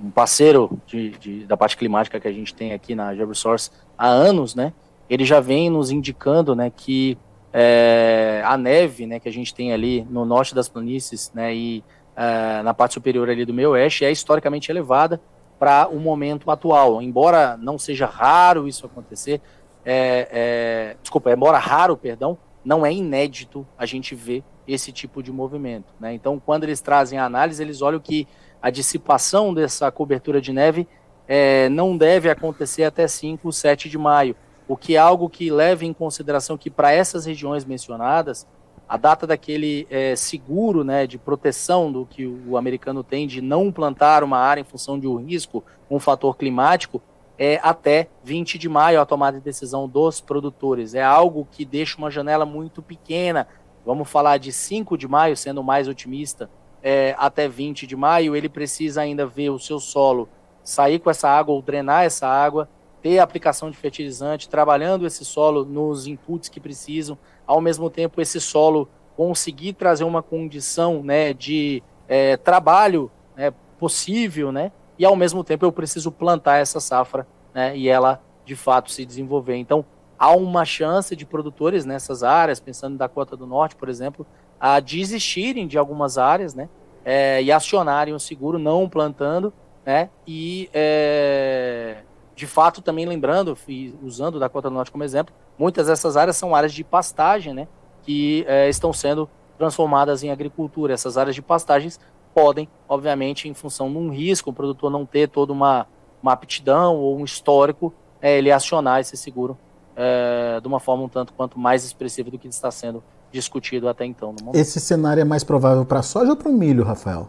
um, 0.00 0.10
parceiro 0.10 0.78
de, 0.86 1.10
de, 1.10 1.44
da 1.44 1.56
parte 1.56 1.76
climática 1.76 2.20
que 2.20 2.28
a 2.28 2.32
gente 2.32 2.54
tem 2.54 2.72
aqui 2.72 2.94
na 2.94 3.14
GeoResource 3.14 3.70
há 3.96 4.06
anos, 4.06 4.54
né, 4.54 4.72
ele 5.08 5.24
já 5.24 5.40
vem 5.40 5.70
nos 5.70 5.90
indicando, 5.90 6.54
né, 6.54 6.70
que 6.74 7.18
é, 7.52 8.42
a 8.44 8.56
neve, 8.56 9.06
né, 9.06 9.18
que 9.18 9.28
a 9.28 9.32
gente 9.32 9.54
tem 9.54 9.72
ali 9.72 10.06
no 10.10 10.24
norte 10.24 10.54
das 10.54 10.68
planícies, 10.68 11.30
né, 11.34 11.54
e 11.54 11.84
é, 12.16 12.62
na 12.62 12.72
parte 12.72 12.94
superior 12.94 13.28
ali 13.28 13.44
do 13.44 13.54
meio 13.54 13.70
oeste 13.70 14.04
é 14.04 14.10
historicamente 14.10 14.70
elevada 14.70 15.20
para 15.58 15.88
o 15.88 15.98
momento 15.98 16.50
atual. 16.50 17.00
Embora 17.00 17.56
não 17.56 17.78
seja 17.78 18.06
raro 18.06 18.68
isso 18.68 18.86
acontecer, 18.86 19.40
é, 19.84 20.28
é, 20.30 20.96
desculpa, 21.02 21.30
embora 21.30 21.58
raro, 21.58 21.96
perdão, 21.96 22.38
não 22.64 22.84
é 22.84 22.92
inédito 22.92 23.66
a 23.76 23.84
gente 23.84 24.14
ver 24.14 24.42
esse 24.66 24.90
tipo 24.90 25.22
de 25.22 25.30
movimento. 25.30 25.92
Né? 26.00 26.14
Então, 26.14 26.40
quando 26.40 26.64
eles 26.64 26.80
trazem 26.80 27.18
a 27.18 27.24
análise, 27.24 27.62
eles 27.62 27.82
olham 27.82 28.00
que 28.00 28.26
a 28.62 28.70
dissipação 28.70 29.52
dessa 29.52 29.90
cobertura 29.90 30.40
de 30.40 30.52
neve 30.52 30.88
é, 31.28 31.68
não 31.68 31.96
deve 31.96 32.30
acontecer 32.30 32.84
até 32.84 33.06
5, 33.06 33.52
7 33.52 33.88
de 33.88 33.98
maio, 33.98 34.34
o 34.66 34.76
que 34.76 34.96
é 34.96 34.98
algo 34.98 35.28
que 35.28 35.50
leva 35.50 35.84
em 35.84 35.92
consideração 35.92 36.56
que 36.56 36.70
para 36.70 36.90
essas 36.90 37.26
regiões 37.26 37.64
mencionadas, 37.64 38.46
a 38.88 38.96
data 38.96 39.26
daquele 39.26 39.86
é, 39.90 40.14
seguro 40.16 40.84
né, 40.84 41.06
de 41.06 41.18
proteção 41.18 41.90
do 41.90 42.06
que 42.06 42.26
o 42.26 42.56
americano 42.56 43.02
tem 43.02 43.26
de 43.26 43.40
não 43.40 43.72
plantar 43.72 44.22
uma 44.22 44.38
área 44.38 44.60
em 44.60 44.64
função 44.64 44.98
de 44.98 45.06
um 45.06 45.16
risco, 45.16 45.64
um 45.90 45.98
fator 45.98 46.36
climático, 46.36 47.02
é 47.38 47.58
até 47.62 48.08
20 48.22 48.58
de 48.58 48.68
maio 48.68 49.00
a 49.00 49.06
tomada 49.06 49.38
de 49.38 49.44
decisão 49.44 49.88
dos 49.88 50.20
produtores. 50.20 50.94
É 50.94 51.02
algo 51.02 51.46
que 51.50 51.64
deixa 51.64 51.98
uma 51.98 52.10
janela 52.10 52.44
muito 52.44 52.80
pequena. 52.80 53.46
Vamos 53.84 54.08
falar 54.08 54.38
de 54.38 54.52
5 54.52 54.96
de 54.96 55.08
maio, 55.08 55.36
sendo 55.36 55.62
mais 55.62 55.88
otimista, 55.88 56.48
é, 56.82 57.14
até 57.18 57.48
20 57.48 57.86
de 57.86 57.96
maio. 57.96 58.36
Ele 58.36 58.48
precisa 58.48 59.02
ainda 59.02 59.26
ver 59.26 59.50
o 59.50 59.58
seu 59.58 59.80
solo 59.80 60.28
sair 60.62 60.98
com 60.98 61.10
essa 61.10 61.28
água 61.28 61.54
ou 61.54 61.60
drenar 61.60 62.04
essa 62.04 62.26
água, 62.26 62.68
ter 63.02 63.18
aplicação 63.18 63.70
de 63.70 63.76
fertilizante, 63.76 64.48
trabalhando 64.48 65.06
esse 65.06 65.24
solo 65.24 65.64
nos 65.64 66.06
inputs 66.06 66.48
que 66.48 66.58
precisam, 66.58 67.18
ao 67.46 67.60
mesmo 67.60 67.90
tempo 67.90 68.20
esse 68.20 68.40
solo 68.40 68.88
conseguir 69.14 69.74
trazer 69.74 70.04
uma 70.04 70.22
condição 70.22 71.02
né, 71.02 71.34
de 71.34 71.82
é, 72.08 72.36
trabalho 72.38 73.10
né, 73.36 73.52
possível, 73.78 74.50
né, 74.50 74.72
e 74.98 75.04
ao 75.04 75.16
mesmo 75.16 75.42
tempo 75.42 75.64
eu 75.64 75.72
preciso 75.72 76.10
plantar 76.10 76.56
essa 76.56 76.80
safra 76.80 77.26
né, 77.52 77.76
e 77.76 77.88
ela 77.88 78.20
de 78.44 78.54
fato 78.54 78.90
se 78.90 79.04
desenvolver. 79.04 79.56
Então 79.56 79.84
há 80.18 80.30
uma 80.30 80.64
chance 80.64 81.14
de 81.16 81.24
produtores 81.24 81.84
nessas 81.84 82.22
áreas, 82.22 82.60
pensando 82.60 82.96
da 82.96 83.06
Dakota 83.06 83.36
do 83.36 83.46
Norte, 83.46 83.76
por 83.76 83.88
exemplo, 83.88 84.26
a 84.58 84.80
desistirem 84.80 85.66
de 85.66 85.76
algumas 85.76 86.18
áreas 86.18 86.54
né, 86.54 86.68
é, 87.04 87.42
e 87.42 87.50
acionarem 87.50 88.14
o 88.14 88.20
seguro 88.20 88.58
não 88.58 88.88
plantando 88.88 89.52
né, 89.84 90.08
e 90.26 90.70
é, 90.72 91.98
de 92.34 92.46
fato 92.46 92.80
também 92.80 93.06
lembrando, 93.06 93.56
usando 94.02 94.38
da 94.38 94.46
Dakota 94.46 94.68
do 94.68 94.74
Norte 94.74 94.90
como 94.90 95.04
exemplo, 95.04 95.34
muitas 95.58 95.86
dessas 95.86 96.16
áreas 96.16 96.36
são 96.36 96.54
áreas 96.54 96.72
de 96.72 96.82
pastagem 96.82 97.52
né, 97.52 97.68
que 98.02 98.44
é, 98.48 98.68
estão 98.68 98.92
sendo 98.92 99.28
transformadas 99.56 100.22
em 100.22 100.30
agricultura. 100.30 100.92
Essas 100.94 101.16
áreas 101.16 101.34
de 101.34 101.42
pastagens 101.42 102.00
podem, 102.34 102.68
obviamente, 102.88 103.48
em 103.48 103.54
função 103.54 103.90
de 103.90 103.96
um 103.96 104.10
risco, 104.10 104.50
o 104.50 104.52
produtor 104.52 104.90
não 104.90 105.06
ter 105.06 105.28
toda 105.28 105.52
uma, 105.52 105.86
uma 106.22 106.32
aptidão 106.32 106.96
ou 106.96 107.18
um 107.18 107.24
histórico, 107.24 107.92
é, 108.20 108.38
ele 108.38 108.50
acionar 108.50 109.00
esse 109.00 109.16
seguro 109.16 109.56
é, 109.96 110.58
de 110.60 110.66
uma 110.66 110.80
forma 110.80 111.04
um 111.04 111.08
tanto 111.08 111.32
quanto 111.32 111.58
mais 111.58 111.84
expressiva 111.84 112.30
do 112.30 112.38
que 112.38 112.48
está 112.48 112.70
sendo 112.70 113.02
discutido 113.30 113.88
até 113.88 114.04
então. 114.04 114.34
Esse 114.52 114.80
cenário 114.80 115.20
é 115.20 115.24
mais 115.24 115.44
provável 115.44 115.84
para 115.84 116.00
a 116.00 116.02
soja 116.02 116.30
ou 116.30 116.36
para 116.36 116.48
o 116.48 116.52
milho, 116.52 116.84
Rafael? 116.84 117.28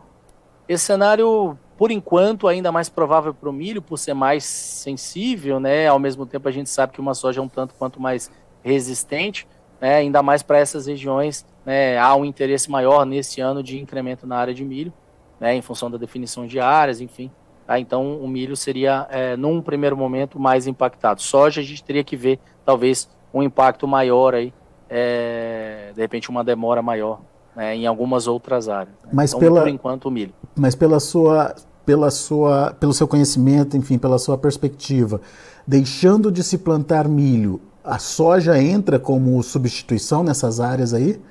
Esse 0.68 0.86
cenário, 0.86 1.58
por 1.78 1.92
enquanto, 1.92 2.48
ainda 2.48 2.72
mais 2.72 2.90
provável 2.90 3.34
para 3.34 3.50
o 3.50 3.54
milho, 3.54 3.82
por 3.82 3.98
ser 3.98 4.14
mais 4.14 4.44
sensível, 4.44 5.60
né? 5.60 5.88
Ao 5.88 6.00
mesmo 6.00 6.26
tempo, 6.26 6.48
a 6.48 6.52
gente 6.52 6.70
sabe 6.70 6.94
que 6.94 7.00
uma 7.00 7.14
soja 7.14 7.40
é 7.40 7.44
um 7.44 7.48
tanto 7.48 7.76
quanto 7.76 8.02
mais 8.02 8.32
resistente, 8.64 9.48
né? 9.80 9.96
ainda 9.96 10.24
mais 10.24 10.42
para 10.42 10.58
essas 10.58 10.88
regiões 10.88 11.46
né, 11.66 11.98
há 11.98 12.16
um 12.16 12.24
interesse 12.24 12.70
maior 12.70 13.06
nesse 13.06 13.42
ano 13.42 13.64
de 13.64 13.80
incremento 13.80 14.28
na 14.28 14.38
área 14.38 14.54
de 14.54 14.64
milho, 14.64 14.94
né, 15.40 15.56
em 15.56 15.62
função 15.62 15.90
da 15.90 15.98
definição 15.98 16.46
de 16.46 16.60
áreas, 16.60 17.02
enfim. 17.02 17.32
Tá? 17.66 17.80
Então, 17.80 18.18
o 18.20 18.28
milho 18.28 18.56
seria, 18.56 19.08
é, 19.10 19.36
num 19.36 19.62
primeiro 19.62 19.98
momento, 19.98 20.40
mais 20.40 20.68
impactado. 20.68 21.22
Soja, 21.22 21.62
a 21.62 21.64
gente 21.64 21.84
teria 21.84 22.04
que 22.04 22.16
ver, 22.16 22.40
talvez, 22.64 23.10
um 23.34 23.42
impacto 23.42 23.88
maior 23.88 24.36
aí, 24.36 24.54
é, 24.90 25.92
de 25.96 26.02
repente, 26.02 26.30
uma 26.30 26.44
demora 26.44 26.82
maior 26.82 27.20
né, 27.56 27.76
em 27.76 27.88
algumas 27.88 28.28
outras 28.28 28.70
áreas. 28.70 28.96
Né? 29.04 29.10
Mas 29.12 29.32
então, 29.32 29.40
pela, 29.40 29.62
por 29.62 29.70
enquanto, 29.70 30.06
o 30.06 30.12
milho. 30.12 30.34
Mas 30.56 30.76
pela 30.76 31.00
sua, 31.00 31.56
pela 31.86 32.12
sua, 32.12 32.76
pelo 32.80 32.94
seu 32.94 33.08
conhecimento, 33.08 33.76
enfim, 33.76 33.98
pela 33.98 34.20
sua 34.20 34.38
perspectiva, 34.38 35.20
deixando 35.66 36.32
de 36.32 36.44
se 36.44 36.60
plantar 36.60 37.08
milho, 37.08 37.60
a 37.84 37.98
soja 37.98 38.62
entra 38.62 39.00
como 39.00 39.42
substituição 39.42 40.24
nessas 40.24 40.60
áreas 40.60 40.94
aí? 40.94 41.22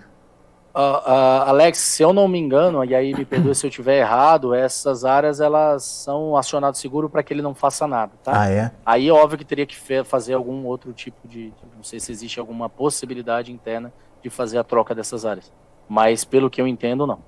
Uh, 0.75 0.79
uh, 0.79 1.49
Alex, 1.49 1.79
se 1.79 2.03
eu 2.03 2.13
não 2.13 2.27
me 2.27 2.37
engano, 2.37 2.85
e 2.85 2.97
aí 2.97 3.15
me 3.15 3.25
perdoe 3.25 3.55
se 3.55 3.65
eu 3.65 3.69
estiver 3.69 4.01
errado, 4.01 4.53
essas 4.53 5.05
áreas 5.05 5.41
elas 5.41 5.85
são 5.85 6.37
acionadas 6.37 6.79
seguro 6.79 7.09
para 7.09 7.23
que 7.23 7.33
ele 7.33 7.43
não 7.43 7.55
faça 7.55 7.87
nada, 7.87 8.13
tá? 8.25 8.33
Ah, 8.41 8.51
é? 8.51 8.73
Aí 8.85 9.09
óbvio 9.09 9.39
que 9.39 9.45
teria 9.45 9.67
que 9.67 9.77
fazer 10.05 10.35
algum 10.35 10.67
outro 10.67 10.93
tipo 10.93 11.29
de, 11.29 11.53
não 11.77 11.85
sei 11.85 12.01
se 12.01 12.11
existe 12.11 12.41
alguma 12.41 12.69
possibilidade 12.69 13.53
interna 13.53 13.93
de 14.21 14.29
fazer 14.29 14.59
a 14.59 14.65
troca 14.65 14.97
dessas 14.97 15.25
áreas, 15.25 15.53
mas 15.89 16.25
pelo 16.25 16.51
que 16.51 16.61
eu 16.61 16.67
entendo, 16.67 17.07
não. 17.07 17.21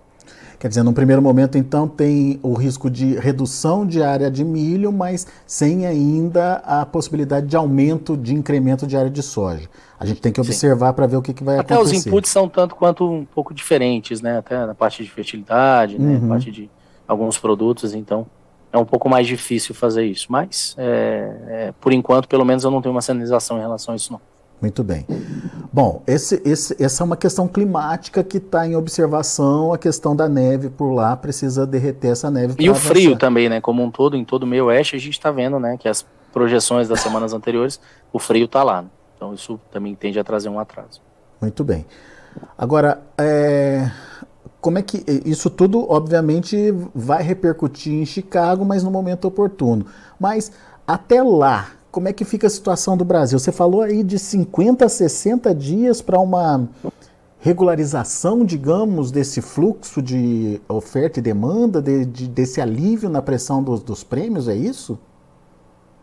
Quer 0.58 0.68
dizer, 0.68 0.82
no 0.82 0.92
primeiro 0.92 1.20
momento, 1.20 1.58
então, 1.58 1.86
tem 1.86 2.40
o 2.42 2.54
risco 2.54 2.90
de 2.90 3.14
redução 3.14 3.86
de 3.86 4.02
área 4.02 4.30
de 4.30 4.44
milho, 4.44 4.90
mas 4.90 5.26
sem 5.46 5.86
ainda 5.86 6.56
a 6.64 6.86
possibilidade 6.86 7.46
de 7.46 7.56
aumento, 7.56 8.16
de 8.16 8.34
incremento 8.34 8.86
de 8.86 8.96
área 8.96 9.10
de 9.10 9.22
soja. 9.22 9.68
A 9.98 10.06
gente 10.06 10.20
tem 10.20 10.32
que 10.32 10.40
observar 10.40 10.92
para 10.92 11.06
ver 11.06 11.16
o 11.16 11.22
que, 11.22 11.34
que 11.34 11.44
vai 11.44 11.58
Até 11.58 11.74
acontecer. 11.74 11.96
Até 11.96 12.00
os 12.00 12.06
inputs 12.06 12.30
são 12.30 12.48
tanto 12.48 12.74
quanto 12.74 13.10
um 13.10 13.24
pouco 13.24 13.52
diferentes, 13.52 14.20
né? 14.20 14.38
Até 14.38 14.64
na 14.66 14.74
parte 14.74 15.02
de 15.02 15.10
fertilidade, 15.10 15.98
né? 15.98 16.18
na 16.18 16.28
parte 16.28 16.50
de 16.50 16.70
alguns 17.06 17.38
produtos, 17.38 17.94
então 17.94 18.26
é 18.72 18.78
um 18.78 18.84
pouco 18.84 19.08
mais 19.08 19.26
difícil 19.26 19.74
fazer 19.74 20.04
isso. 20.04 20.26
Mas, 20.30 20.74
é, 20.78 21.36
é, 21.48 21.74
por 21.80 21.92
enquanto, 21.92 22.28
pelo 22.28 22.44
menos 22.44 22.64
eu 22.64 22.70
não 22.70 22.82
tenho 22.82 22.94
uma 22.94 23.02
sinalização 23.02 23.58
em 23.58 23.60
relação 23.60 23.92
a 23.92 23.96
isso, 23.96 24.12
não. 24.12 24.20
Muito 24.60 24.82
bem. 24.82 25.06
Bom, 25.72 26.02
esse, 26.06 26.40
esse, 26.44 26.82
essa 26.82 27.02
é 27.02 27.04
uma 27.04 27.16
questão 27.16 27.46
climática 27.46 28.24
que 28.24 28.38
está 28.38 28.66
em 28.66 28.74
observação. 28.74 29.72
A 29.72 29.78
questão 29.78 30.16
da 30.16 30.28
neve 30.28 30.70
por 30.70 30.92
lá 30.92 31.14
precisa 31.16 31.66
derreter 31.66 32.12
essa 32.12 32.30
neve. 32.30 32.54
E 32.58 32.68
o 32.68 32.72
avançar. 32.72 32.88
frio 32.88 33.16
também, 33.16 33.48
né? 33.48 33.60
Como 33.60 33.82
um 33.82 33.90
todo, 33.90 34.16
em 34.16 34.24
todo 34.24 34.44
o 34.44 34.46
meio 34.46 34.66
oeste, 34.66 34.96
a 34.96 34.98
gente 34.98 35.12
está 35.12 35.30
vendo, 35.30 35.60
né? 35.60 35.76
Que 35.76 35.88
as 35.88 36.06
projeções 36.32 36.88
das 36.88 37.00
semanas 37.00 37.32
anteriores, 37.32 37.80
o 38.12 38.18
frio 38.18 38.46
está 38.46 38.62
lá. 38.62 38.82
Né? 38.82 38.88
Então 39.16 39.34
isso 39.34 39.60
também 39.70 39.94
tende 39.94 40.18
a 40.18 40.24
trazer 40.24 40.48
um 40.48 40.58
atraso. 40.58 41.00
Muito 41.40 41.62
bem. 41.62 41.86
Agora, 42.56 43.02
é, 43.18 43.90
como 44.60 44.78
é 44.78 44.82
que 44.82 45.04
isso 45.24 45.48
tudo, 45.48 45.90
obviamente, 45.90 46.74
vai 46.94 47.22
repercutir 47.22 47.92
em 47.92 48.04
Chicago, 48.04 48.64
mas 48.64 48.82
no 48.82 48.90
momento 48.90 49.26
oportuno. 49.26 49.86
Mas 50.18 50.52
até 50.86 51.22
lá, 51.22 51.70
como 51.96 52.08
é 52.08 52.12
que 52.12 52.26
fica 52.26 52.46
a 52.46 52.50
situação 52.50 52.94
do 52.94 53.06
Brasil? 53.06 53.38
Você 53.38 53.50
falou 53.50 53.80
aí 53.80 54.04
de 54.04 54.18
50 54.18 54.84
a 54.84 54.88
60 54.88 55.54
dias 55.54 56.02
para 56.02 56.20
uma 56.20 56.68
regularização, 57.38 58.44
digamos, 58.44 59.10
desse 59.10 59.40
fluxo 59.40 60.02
de 60.02 60.60
oferta 60.68 61.20
e 61.20 61.22
demanda, 61.22 61.80
de, 61.80 62.04
de, 62.04 62.28
desse 62.28 62.60
alívio 62.60 63.08
na 63.08 63.22
pressão 63.22 63.62
dos, 63.62 63.82
dos 63.82 64.04
prêmios, 64.04 64.46
é 64.46 64.54
isso? 64.54 64.98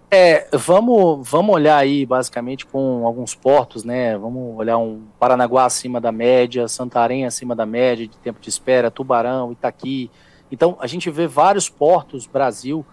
É, 0.09 0.47
vamos, 0.57 1.29
vamos 1.29 1.53
olhar 1.53 1.77
aí 1.77 2.07
basicamente 2.07 2.65
com 2.65 3.05
alguns 3.05 3.35
portos, 3.35 3.83
né? 3.83 4.17
Vamos 4.17 4.57
olhar 4.57 4.79
um 4.79 5.03
Paranaguá 5.19 5.65
acima 5.65 6.01
da 6.01 6.11
média, 6.11 6.67
Santarém 6.67 7.23
acima 7.23 7.55
da 7.55 7.67
média 7.67 8.07
de 8.07 8.17
tempo 8.17 8.41
de 8.41 8.49
espera, 8.49 8.89
Tubarão, 8.89 9.51
Itaqui. 9.51 10.09
Então 10.51 10.75
a 10.79 10.87
gente 10.87 11.11
vê 11.11 11.27
vários 11.27 11.69
portos 11.69 12.25
Brasil 12.25 12.83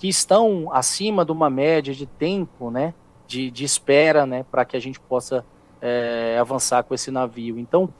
que 0.00 0.08
estão 0.08 0.70
acima 0.72 1.26
de 1.26 1.30
uma 1.30 1.50
média 1.50 1.94
de 1.94 2.06
tempo, 2.06 2.70
né, 2.70 2.94
de, 3.26 3.50
de 3.50 3.64
espera, 3.66 4.24
né, 4.24 4.46
para 4.50 4.64
que 4.64 4.74
a 4.74 4.80
gente 4.80 4.98
possa 4.98 5.44
é, 5.78 6.38
avançar 6.40 6.82
com 6.84 6.94
esse 6.94 7.10
navio. 7.10 7.58
Então, 7.58 7.92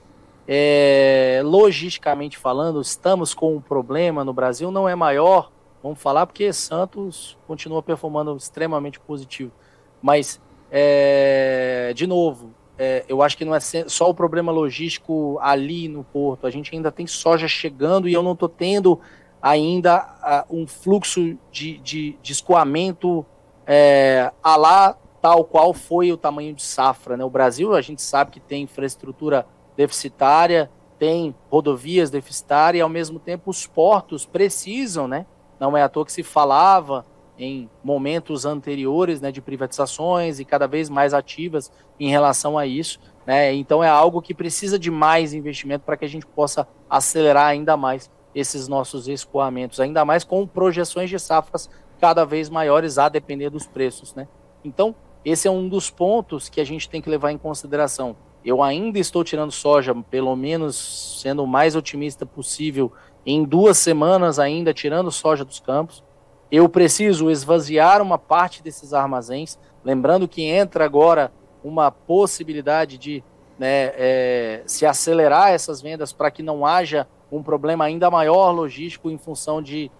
é, 0.49 1.43
logisticamente 1.45 2.39
falando, 2.39 2.81
estamos 2.81 3.35
com 3.35 3.55
um 3.55 3.61
problema 3.61 4.25
no 4.25 4.33
Brasil, 4.33 4.71
não 4.71 4.89
é 4.89 4.95
maior, 4.95 5.53
vamos 5.83 6.01
falar, 6.01 6.25
porque 6.25 6.51
Santos 6.55 7.37
continua 7.47 7.83
performando 7.83 8.35
extremamente 8.35 8.99
positivo. 8.99 9.53
Mas, 10.01 10.41
é, 10.71 11.93
de 11.95 12.07
novo, 12.07 12.55
é, 12.79 13.05
eu 13.07 13.21
acho 13.21 13.37
que 13.37 13.45
não 13.45 13.55
é 13.55 13.61
só 13.61 14.09
o 14.09 14.15
problema 14.15 14.51
logístico 14.51 15.39
ali 15.43 15.87
no 15.87 16.03
porto, 16.03 16.47
a 16.47 16.51
gente 16.51 16.75
ainda 16.75 16.91
tem 16.91 17.07
soja 17.07 17.47
chegando 17.47 18.09
e 18.09 18.15
eu 18.15 18.23
não 18.23 18.33
estou 18.33 18.49
tendo 18.49 18.99
ainda 19.43 20.47
uh, 20.51 20.57
um 20.57 20.67
fluxo 20.67 21.37
de, 21.51 21.79
de, 21.79 22.19
de 22.23 22.33
escoamento 22.33 23.25
é, 23.67 24.33
a 24.43 24.57
lá 24.57 24.97
tal 25.21 25.45
qual 25.45 25.73
foi 25.73 26.11
o 26.13 26.17
tamanho 26.17 26.55
de 26.55 26.63
safra. 26.63 27.17
Né? 27.17 27.25
O 27.25 27.31
Brasil, 27.31 27.75
a 27.75 27.81
gente 27.81 28.03
sabe 28.03 28.31
que 28.31 28.41
tem 28.41 28.63
infraestrutura 28.63 29.47
deficitária, 29.77 30.71
tem 30.99 31.35
rodovias 31.51 32.11
deficitárias, 32.11 32.81
e 32.81 32.83
ao 32.83 32.89
mesmo 32.89 33.19
tempo 33.19 33.51
os 33.51 33.67
portos 33.67 34.27
precisam 34.27 35.07
né, 35.09 35.27
Não 35.59 35.77
é 35.77 35.83
à 35.83 35.89
toa 35.89 36.05
que 36.05 36.13
se 36.13 36.23
falava 36.23 37.07
em 37.39 37.71
momentos 37.83 38.45
anteriores 38.45 39.21
né, 39.21 39.33
de 39.33 39.41
privatizações 39.41 40.41
e 40.41 40.45
cada 40.45 40.67
vez 40.67 40.91
mais 40.91 41.15
ativas 41.15 41.73
em 41.99 42.11
relação 42.11 42.59
a 42.59 42.67
isso. 42.67 43.01
Né? 43.27 43.55
Então 43.55 43.83
é 43.83 43.89
algo 43.89 44.21
que 44.21 44.35
precisa 44.35 44.79
de 44.79 44.91
mais 44.91 45.33
investimento 45.33 45.85
para 45.85 45.97
que 45.97 46.05
a 46.05 46.09
gente 46.09 46.27
possa 46.27 46.69
acelerar 46.89 47.47
ainda 47.47 47.77
mais 47.79 48.11
esses 48.35 48.69
nossos 48.69 49.09
escoamentos, 49.09 49.81
ainda 49.81 50.05
mais 50.05 50.25
com 50.25 50.47
projeções 50.47 51.11
de 51.11 51.19
safras 51.19 51.69
cada 52.01 52.25
vez 52.25 52.49
maiores 52.49 52.99
a 52.99 53.09
depender 53.09 53.51
dos 53.51 53.67
preços. 53.67 54.15
Né? 54.15 54.27
Então, 54.65 54.95
esse 55.25 55.47
é 55.47 55.51
um 55.51 55.69
dos 55.69 55.91
pontos 55.91 56.49
que 56.49 56.61
a 56.61 56.65
gente 56.65 56.89
tem 56.89 57.03
que 57.03 57.11
levar 57.11 57.31
em 57.31 57.39
consideração. 57.39 58.17
Eu 58.45 58.63
ainda 58.63 58.99
estou 58.99 59.23
tirando 59.23 59.53
soja, 59.53 59.95
pelo 60.11 60.35
menos 60.35 61.21
sendo 61.21 61.45
o 61.45 61.47
mais 61.47 61.77
otimista 61.77 62.25
possível, 62.25 62.93
em 63.27 63.45
duas 63.45 63.77
semanas 63.77 64.39
ainda 64.39 64.73
tirando 64.73 65.11
soja 65.11 65.45
dos 65.45 65.61
campos 65.61 66.03
eu 66.51 66.69
preciso 66.69 67.31
esvaziar 67.31 68.03
uma 68.03 68.19
parte 68.19 68.63
desses 68.63 68.93
armazéns, 68.93 69.57
lembrando 69.85 70.27
que 70.27 70.43
entra 70.43 70.85
agora 70.85 71.33
uma 71.63 71.91
possibilidade 71.93 72.99
de 72.99 73.23
né, 73.59 73.93
é, 73.95 74.63
se 74.67 74.85
acelerar 74.85 75.51
essas 75.51 75.81
vendas 75.81 76.13
para 76.13 76.31
que 76.31 76.43
não 76.43 76.67
haja 76.67 77.07
um 77.31 77.43
problema 77.43 77.85
ainda 77.85 78.11
maior 78.11 78.51
logístico 78.51 79.11
em 79.11 79.19
função 79.19 79.63
de 79.63 79.91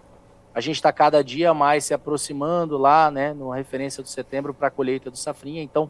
a 0.53 0.59
gente 0.59 0.75
está 0.75 0.91
cada 0.91 1.23
dia 1.23 1.53
mais 1.53 1.85
se 1.85 1.93
aproximando 1.93 2.77
lá, 2.77 3.09
né, 3.09 3.33
no 3.33 3.51
referência 3.51 4.03
do 4.03 4.09
setembro 4.09 4.53
para 4.53 4.67
a 4.67 4.71
colheita 4.71 5.09
do 5.09 5.17
safrinha. 5.17 5.63
Então, 5.63 5.89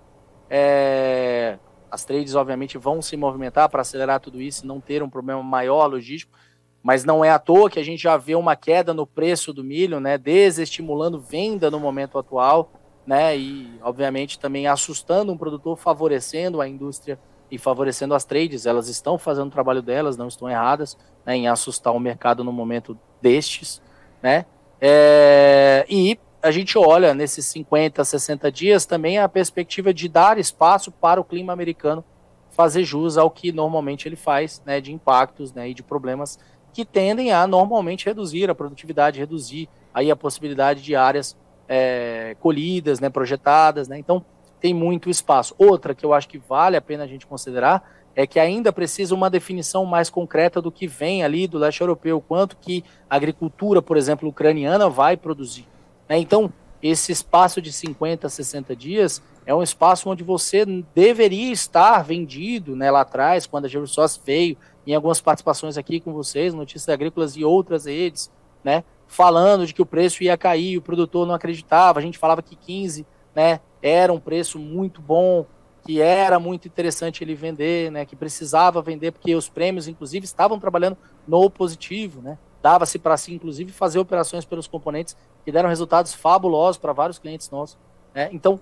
é, 0.49 1.57
as 1.89 2.05
trades 2.05 2.35
obviamente 2.35 2.77
vão 2.77 3.01
se 3.01 3.17
movimentar 3.17 3.69
para 3.69 3.81
acelerar 3.81 4.19
tudo 4.19 4.39
isso 4.39 4.63
e 4.63 4.67
não 4.67 4.79
ter 4.79 5.01
um 5.01 5.09
problema 5.09 5.41
maior 5.41 5.87
logístico 5.87 6.37
mas 6.83 7.03
não 7.03 7.23
é 7.23 7.29
à 7.29 7.37
toa 7.37 7.69
que 7.69 7.79
a 7.79 7.83
gente 7.83 8.01
já 8.01 8.17
vê 8.17 8.35
uma 8.35 8.55
queda 8.55 8.93
no 8.93 9.05
preço 9.05 9.53
do 9.53 9.63
milho, 9.63 9.99
né, 9.99 10.17
desestimulando 10.17 11.19
venda 11.19 11.69
no 11.69 11.79
momento 11.79 12.17
atual, 12.17 12.71
né, 13.05 13.37
e 13.37 13.79
obviamente 13.83 14.39
também 14.39 14.67
assustando 14.67 15.31
um 15.31 15.37
produtor, 15.37 15.77
favorecendo 15.77 16.59
a 16.59 16.67
indústria 16.67 17.19
e 17.51 17.57
favorecendo 17.57 18.15
as 18.15 18.23
trades. 18.23 18.65
Elas 18.65 18.87
estão 18.87 19.17
fazendo 19.17 19.47
o 19.47 19.51
trabalho 19.51 19.81
delas, 19.81 20.17
não 20.17 20.27
estão 20.27 20.49
erradas 20.49 20.97
né, 21.25 21.35
em 21.35 21.47
assustar 21.47 21.93
o 21.93 21.99
mercado 21.99 22.43
no 22.43 22.51
momento 22.51 22.97
destes, 23.21 23.81
né, 24.23 24.45
é, 24.79 25.85
e 25.87 26.17
a 26.41 26.49
gente 26.49 26.75
olha 26.75 27.13
nesses 27.13 27.45
50, 27.45 28.03
60 28.03 28.51
dias 28.51 28.83
também 28.83 29.19
a 29.19 29.29
perspectiva 29.29 29.93
de 29.93 30.07
dar 30.09 30.39
espaço 30.39 30.91
para 30.91 31.21
o 31.21 31.23
clima 31.23 31.53
americano 31.53 32.03
fazer 32.49 32.83
jus 32.83 33.17
ao 33.17 33.29
que 33.29 33.51
normalmente 33.51 34.07
ele 34.07 34.15
faz, 34.15 34.61
né, 34.65 34.81
de 34.81 34.91
impactos, 34.91 35.53
né, 35.53 35.69
e 35.69 35.73
de 35.73 35.83
problemas 35.83 36.39
que 36.73 36.83
tendem 36.83 37.31
a 37.31 37.45
normalmente 37.45 38.05
reduzir 38.05 38.49
a 38.49 38.55
produtividade, 38.55 39.19
reduzir 39.19 39.69
aí 39.93 40.09
a 40.09 40.15
possibilidade 40.15 40.81
de 40.81 40.95
áreas 40.95 41.37
é, 41.67 42.35
colhidas, 42.39 42.99
né, 42.99 43.09
projetadas, 43.09 43.87
né? 43.87 43.97
Então 43.97 44.25
tem 44.61 44.73
muito 44.73 45.09
espaço. 45.09 45.55
Outra 45.57 45.95
que 45.95 46.05
eu 46.05 46.13
acho 46.13 46.29
que 46.29 46.37
vale 46.37 46.77
a 46.77 46.81
pena 46.81 47.03
a 47.03 47.07
gente 47.07 47.25
considerar 47.25 47.83
é 48.15 48.27
que 48.27 48.39
ainda 48.39 48.71
precisa 48.71 49.15
uma 49.15 49.29
definição 49.29 49.85
mais 49.85 50.09
concreta 50.09 50.61
do 50.61 50.71
que 50.71 50.87
vem 50.87 51.23
ali 51.23 51.47
do 51.47 51.57
leste 51.57 51.81
europeu, 51.81 52.23
quanto 52.25 52.55
que 52.57 52.83
a 53.09 53.15
agricultura, 53.15 53.81
por 53.81 53.97
exemplo, 53.97 54.29
ucraniana 54.29 54.87
vai 54.87 55.17
produzir. 55.17 55.65
Né? 56.07 56.19
Então, 56.19 56.53
esse 56.83 57.11
espaço 57.11 57.61
de 57.61 57.71
50, 57.71 58.27
60 58.29 58.75
dias 58.75 59.21
é 59.45 59.55
um 59.55 59.63
espaço 59.63 60.09
onde 60.09 60.23
você 60.23 60.65
deveria 60.93 61.51
estar 61.51 62.03
vendido 62.03 62.75
né, 62.75 62.91
lá 62.91 63.01
atrás, 63.01 63.47
quando 63.47 63.65
a 63.65 63.67
Gersós 63.67 64.19
veio, 64.23 64.57
em 64.85 64.93
algumas 64.93 65.21
participações 65.21 65.77
aqui 65.77 65.99
com 65.99 66.11
vocês, 66.11 66.53
Notícias 66.53 66.89
Agrícolas 66.89 67.35
e 67.35 67.43
outras 67.43 67.85
redes, 67.85 68.31
né, 68.63 68.83
falando 69.07 69.65
de 69.65 69.73
que 69.73 69.81
o 69.81 69.85
preço 69.85 70.23
ia 70.23 70.37
cair, 70.37 70.77
o 70.77 70.81
produtor 70.81 71.25
não 71.25 71.33
acreditava, 71.33 71.99
a 71.99 72.01
gente 72.01 72.17
falava 72.17 72.41
que 72.41 72.55
15 72.55 73.05
né, 73.33 73.59
era 73.81 74.11
um 74.11 74.19
preço 74.19 74.59
muito 74.59 75.01
bom, 75.01 75.45
que 75.83 76.01
era 76.01 76.39
muito 76.39 76.67
interessante 76.67 77.23
ele 77.23 77.33
vender, 77.33 77.91
né, 77.91 78.05
que 78.05 78.15
precisava 78.15 78.81
vender, 78.81 79.11
porque 79.11 79.35
os 79.35 79.49
prêmios, 79.49 79.87
inclusive, 79.87 80.25
estavam 80.25 80.59
trabalhando 80.59 80.97
no 81.27 81.49
positivo, 81.49 82.21
né, 82.21 82.37
dava-se 82.61 82.99
para 82.99 83.17
si, 83.17 83.33
inclusive, 83.33 83.71
fazer 83.71 83.99
operações 83.99 84.45
pelos 84.45 84.67
componentes 84.67 85.17
que 85.43 85.51
deram 85.51 85.69
resultados 85.69 86.13
fabulosos 86.13 86.77
para 86.77 86.93
vários 86.93 87.17
clientes 87.17 87.49
nossos. 87.49 87.77
Né? 88.13 88.29
Então, 88.31 88.59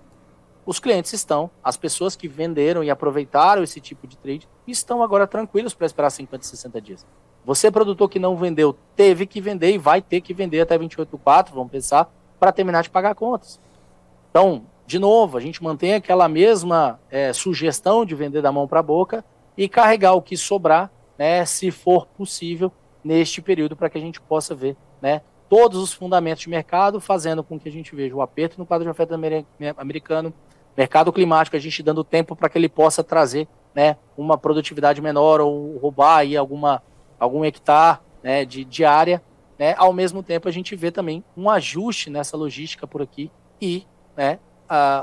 os 0.64 0.78
clientes 0.78 1.12
estão, 1.12 1.50
as 1.62 1.76
pessoas 1.76 2.16
que 2.16 2.28
venderam 2.28 2.82
e 2.82 2.90
aproveitaram 2.90 3.62
esse 3.62 3.80
tipo 3.80 4.06
de 4.06 4.16
trade, 4.16 4.48
estão 4.66 5.02
agora 5.02 5.26
tranquilos 5.26 5.74
para 5.74 5.86
esperar 5.86 6.10
50, 6.10 6.44
60 6.44 6.80
dias. 6.80 7.06
Você, 7.44 7.70
produtor 7.70 8.08
que 8.08 8.18
não 8.18 8.36
vendeu, 8.36 8.76
teve 8.94 9.26
que 9.26 9.40
vender 9.40 9.72
e 9.72 9.78
vai 9.78 10.00
ter 10.00 10.20
que 10.20 10.32
vender 10.32 10.60
até 10.60 10.78
28,4, 10.78 11.50
vamos 11.52 11.70
pensar, 11.70 12.10
para 12.38 12.52
terminar 12.52 12.82
de 12.82 12.90
pagar 12.90 13.14
contas. 13.14 13.58
Então, 14.30 14.64
de 14.90 14.98
novo, 14.98 15.38
a 15.38 15.40
gente 15.40 15.62
mantém 15.62 15.94
aquela 15.94 16.28
mesma 16.28 16.98
é, 17.08 17.32
sugestão 17.32 18.04
de 18.04 18.12
vender 18.16 18.42
da 18.42 18.50
mão 18.50 18.66
para 18.66 18.80
a 18.80 18.82
boca 18.82 19.24
e 19.56 19.68
carregar 19.68 20.14
o 20.14 20.20
que 20.20 20.36
sobrar, 20.36 20.90
né, 21.16 21.44
se 21.44 21.70
for 21.70 22.08
possível, 22.08 22.72
neste 23.04 23.40
período, 23.40 23.76
para 23.76 23.88
que 23.88 23.96
a 23.96 24.00
gente 24.00 24.20
possa 24.20 24.52
ver 24.52 24.76
né, 25.00 25.20
todos 25.48 25.80
os 25.80 25.92
fundamentos 25.92 26.42
de 26.42 26.50
mercado, 26.50 27.00
fazendo 27.00 27.44
com 27.44 27.56
que 27.56 27.68
a 27.68 27.72
gente 27.72 27.94
veja 27.94 28.16
o 28.16 28.20
aperto 28.20 28.58
no 28.58 28.66
quadro 28.66 28.84
de 28.84 28.90
oferta 28.90 29.14
americano, 29.76 30.34
mercado 30.76 31.12
climático, 31.12 31.56
a 31.56 31.60
gente 31.60 31.84
dando 31.84 32.02
tempo 32.02 32.34
para 32.34 32.48
que 32.48 32.58
ele 32.58 32.68
possa 32.68 33.04
trazer 33.04 33.46
né, 33.72 33.96
uma 34.16 34.36
produtividade 34.36 35.00
menor 35.00 35.40
ou 35.40 35.78
roubar 35.78 36.18
aí 36.18 36.36
alguma, 36.36 36.82
algum 37.16 37.44
hectare 37.44 38.00
né, 38.24 38.44
de, 38.44 38.64
de 38.64 38.84
área. 38.84 39.22
Né, 39.56 39.72
ao 39.78 39.92
mesmo 39.92 40.20
tempo, 40.20 40.48
a 40.48 40.52
gente 40.52 40.74
vê 40.74 40.90
também 40.90 41.22
um 41.36 41.48
ajuste 41.48 42.10
nessa 42.10 42.36
logística 42.36 42.88
por 42.88 43.00
aqui 43.00 43.30
e 43.60 43.86
né, 44.16 44.40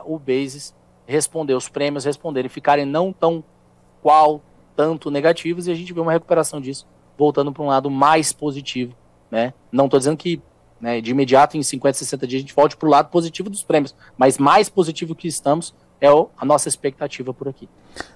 o 0.06 0.18
Basis 0.18 0.74
responder, 1.06 1.54
os 1.54 1.70
prêmios 1.70 2.06
responderem, 2.06 2.50
ficarem 2.50 2.86
não 2.86 3.14
tão 3.14 3.44
qual 4.02 4.42
tanto 4.76 5.10
negativos 5.10 5.68
e 5.68 5.72
a 5.72 5.76
gente 5.76 5.94
vê 5.94 6.00
uma 6.00 6.12
recuperação 6.12 6.62
disso 6.62 6.86
voltando 7.18 7.52
para 7.52 7.64
um 7.64 7.68
lado 7.68 7.90
mais 7.90 8.32
positivo. 8.32 8.94
Né? 9.32 9.54
Não 9.72 9.86
estou 9.86 10.00
dizendo 10.00 10.18
que 10.18 10.42
né, 10.80 11.02
de 11.02 11.12
imediato, 11.12 11.58
em 11.58 11.64
50, 11.64 11.98
60 11.98 12.28
dias, 12.28 12.40
a 12.40 12.42
gente 12.42 12.54
volte 12.54 12.78
para 12.78 12.88
o 12.88 12.92
lado 12.92 13.10
positivo 13.10 13.50
dos 13.50 13.64
prêmios. 13.64 13.96
Mas 14.16 14.38
mais 14.38 14.70
positivo 14.70 15.16
que 15.16 15.28
estamos 15.28 15.74
é 16.00 16.12
o, 16.12 16.30
a 16.38 16.46
nossa 16.46 16.70
expectativa 16.70 17.34
por 17.34 17.48
aqui. 17.48 17.68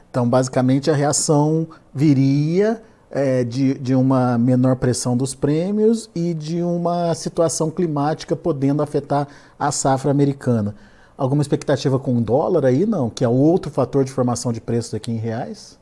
Então, 0.09 0.29
basicamente, 0.29 0.91
a 0.91 0.95
reação 0.95 1.67
viria 1.93 2.83
é, 3.09 3.43
de, 3.43 3.73
de 3.75 3.95
uma 3.95 4.37
menor 4.37 4.75
pressão 4.75 5.17
dos 5.17 5.33
prêmios 5.33 6.09
e 6.13 6.33
de 6.33 6.61
uma 6.61 7.13
situação 7.15 7.71
climática 7.71 8.35
podendo 8.35 8.83
afetar 8.83 9.27
a 9.57 9.71
safra 9.71 10.11
americana. 10.11 10.75
Alguma 11.17 11.41
expectativa 11.41 11.99
com 11.99 12.17
o 12.17 12.21
dólar 12.21 12.65
aí, 12.65 12.85
não? 12.85 13.09
Que 13.09 13.23
é 13.23 13.27
outro 13.27 13.71
fator 13.71 14.03
de 14.03 14.11
formação 14.11 14.51
de 14.51 14.59
preços 14.59 14.93
aqui 14.93 15.11
em 15.11 15.17
reais? 15.17 15.79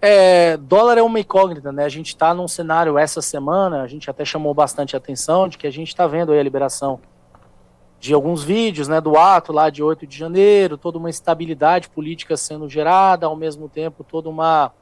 É, 0.00 0.56
dólar 0.56 0.98
é 0.98 1.02
uma 1.02 1.20
incógnita, 1.20 1.70
né? 1.70 1.84
A 1.84 1.88
gente 1.88 2.08
está 2.08 2.34
num 2.34 2.48
cenário 2.48 2.98
essa 2.98 3.22
semana, 3.22 3.82
a 3.82 3.86
gente 3.86 4.10
até 4.10 4.24
chamou 4.24 4.52
bastante 4.52 4.96
atenção 4.96 5.46
de 5.48 5.56
que 5.56 5.66
a 5.66 5.70
gente 5.70 5.88
está 5.88 6.06
vendo 6.06 6.32
a 6.32 6.42
liberação 6.42 6.98
de 8.00 8.12
alguns 8.12 8.42
vídeos, 8.42 8.88
né, 8.88 9.00
do 9.00 9.16
ato 9.16 9.52
lá 9.52 9.70
de 9.70 9.80
8 9.80 10.04
de 10.08 10.18
janeiro, 10.18 10.76
toda 10.76 10.98
uma 10.98 11.08
estabilidade 11.08 11.88
política 11.88 12.36
sendo 12.36 12.68
gerada, 12.68 13.26
ao 13.26 13.36
mesmo 13.36 13.68
tempo 13.68 14.02
toda 14.02 14.28
uma 14.28 14.72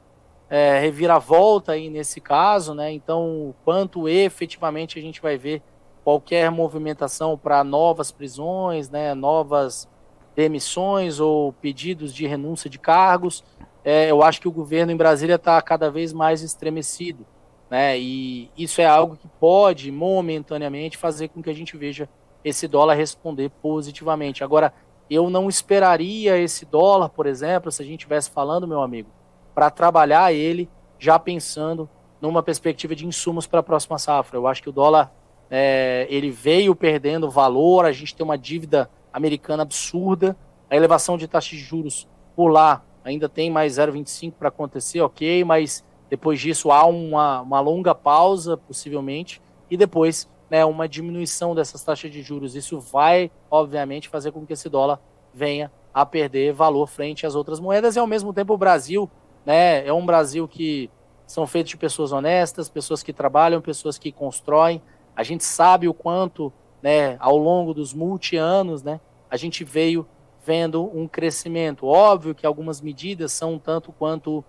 é, 0.49 0.79
reviravolta 0.79 1.73
aí 1.73 1.87
nesse 1.87 2.19
caso, 2.19 2.73
né? 2.73 2.91
Então, 2.91 3.53
quanto 3.63 4.09
efetivamente 4.09 4.97
a 4.97 5.01
gente 5.03 5.21
vai 5.21 5.37
ver 5.37 5.61
qualquer 6.03 6.49
movimentação 6.49 7.37
para 7.37 7.63
novas 7.63 8.11
prisões, 8.11 8.89
né, 8.89 9.13
novas 9.13 9.87
demissões 10.35 11.19
ou 11.19 11.53
pedidos 11.53 12.13
de 12.13 12.25
renúncia 12.25 12.69
de 12.69 12.79
cargos, 12.79 13.43
é, 13.83 14.09
eu 14.09 14.23
acho 14.23 14.39
que 14.39 14.47
o 14.47 14.51
governo 14.51 14.91
em 14.91 14.97
Brasília 14.97 15.35
está 15.35 15.61
cada 15.61 15.89
vez 15.89 16.13
mais 16.13 16.41
estremecido. 16.41 17.25
Né? 17.69 17.97
E 17.99 18.51
isso 18.57 18.81
é 18.81 18.85
algo 18.85 19.15
que 19.15 19.27
pode, 19.39 19.91
momentaneamente, 19.91 20.97
fazer 20.97 21.29
com 21.29 21.41
que 21.41 21.49
a 21.49 21.53
gente 21.53 21.77
veja 21.77 22.09
esse 22.43 22.67
dólar 22.67 22.95
responder 22.95 23.49
positivamente. 23.61 24.43
Agora, 24.43 24.73
eu 25.09 25.29
não 25.29 25.49
esperaria 25.49 26.37
esse 26.37 26.65
dólar, 26.65 27.09
por 27.09 27.25
exemplo, 27.25 27.71
se 27.71 27.81
a 27.81 27.85
gente 27.85 27.99
estivesse 27.99 28.29
falando, 28.29 28.67
meu 28.67 28.81
amigo, 28.81 29.09
para 29.53 29.69
trabalhar 29.69 30.33
ele 30.33 30.69
já 30.97 31.17
pensando 31.17 31.89
numa 32.19 32.43
perspectiva 32.43 32.95
de 32.95 33.05
insumos 33.05 33.47
para 33.47 33.59
a 33.59 33.63
próxima 33.63 33.97
safra. 33.97 34.37
Eu 34.37 34.47
acho 34.47 34.61
que 34.61 34.69
o 34.69 34.73
dólar 34.73 35.11
é, 35.53 36.07
ele 36.09 36.31
veio 36.31 36.73
perdendo 36.73 37.29
valor, 37.29 37.83
a 37.83 37.91
gente 37.91 38.15
tem 38.15 38.23
uma 38.23 38.37
dívida 38.37 38.89
americana 39.11 39.63
absurda, 39.63 40.37
a 40.69 40.75
elevação 40.77 41.17
de 41.17 41.27
taxas 41.27 41.51
de 41.51 41.57
juros 41.57 42.07
por 42.33 42.47
lá 42.47 42.81
ainda 43.03 43.27
tem 43.27 43.51
mais 43.51 43.73
0,25 43.73 44.33
para 44.39 44.47
acontecer, 44.47 45.01
ok, 45.01 45.43
mas 45.43 45.83
depois 46.09 46.39
disso 46.39 46.71
há 46.71 46.85
uma, 46.85 47.41
uma 47.41 47.59
longa 47.59 47.93
pausa, 47.93 48.55
possivelmente, 48.55 49.41
e 49.69 49.75
depois 49.75 50.29
né, 50.49 50.63
uma 50.63 50.87
diminuição 50.87 51.53
dessas 51.53 51.83
taxas 51.83 52.11
de 52.11 52.21
juros. 52.21 52.55
Isso 52.55 52.79
vai, 52.79 53.29
obviamente, 53.49 54.07
fazer 54.07 54.31
com 54.31 54.45
que 54.45 54.53
esse 54.53 54.69
dólar 54.69 54.99
venha 55.33 55.71
a 55.93 56.05
perder 56.05 56.53
valor 56.53 56.87
frente 56.87 57.25
às 57.25 57.35
outras 57.35 57.59
moedas, 57.59 57.95
e 57.95 57.99
ao 57.99 58.07
mesmo 58.07 58.33
tempo 58.33 58.53
o 58.53 58.57
Brasil 58.57 59.09
né, 59.45 59.85
é 59.85 59.91
um 59.91 60.05
Brasil 60.05 60.47
que 60.47 60.89
são 61.25 61.47
feitos 61.47 61.71
de 61.71 61.77
pessoas 61.77 62.11
honestas, 62.11 62.69
pessoas 62.69 63.01
que 63.01 63.11
trabalham, 63.11 63.61
pessoas 63.61 63.97
que 63.97 64.11
constroem, 64.11 64.81
A 65.15 65.23
gente 65.23 65.43
sabe 65.43 65.87
o 65.87 65.93
quanto, 65.93 66.51
né, 66.81 67.15
ao 67.19 67.37
longo 67.37 67.73
dos 67.73 67.93
multi-anos, 67.93 68.83
né, 68.83 68.99
a 69.29 69.37
gente 69.37 69.63
veio 69.63 70.05
vendo 70.45 70.83
um 70.97 71.07
crescimento. 71.07 71.85
Óbvio 71.85 72.35
que 72.35 72.45
algumas 72.45 72.81
medidas 72.81 73.31
são 73.31 73.57
tanto 73.59 73.91
quanto 73.91 74.43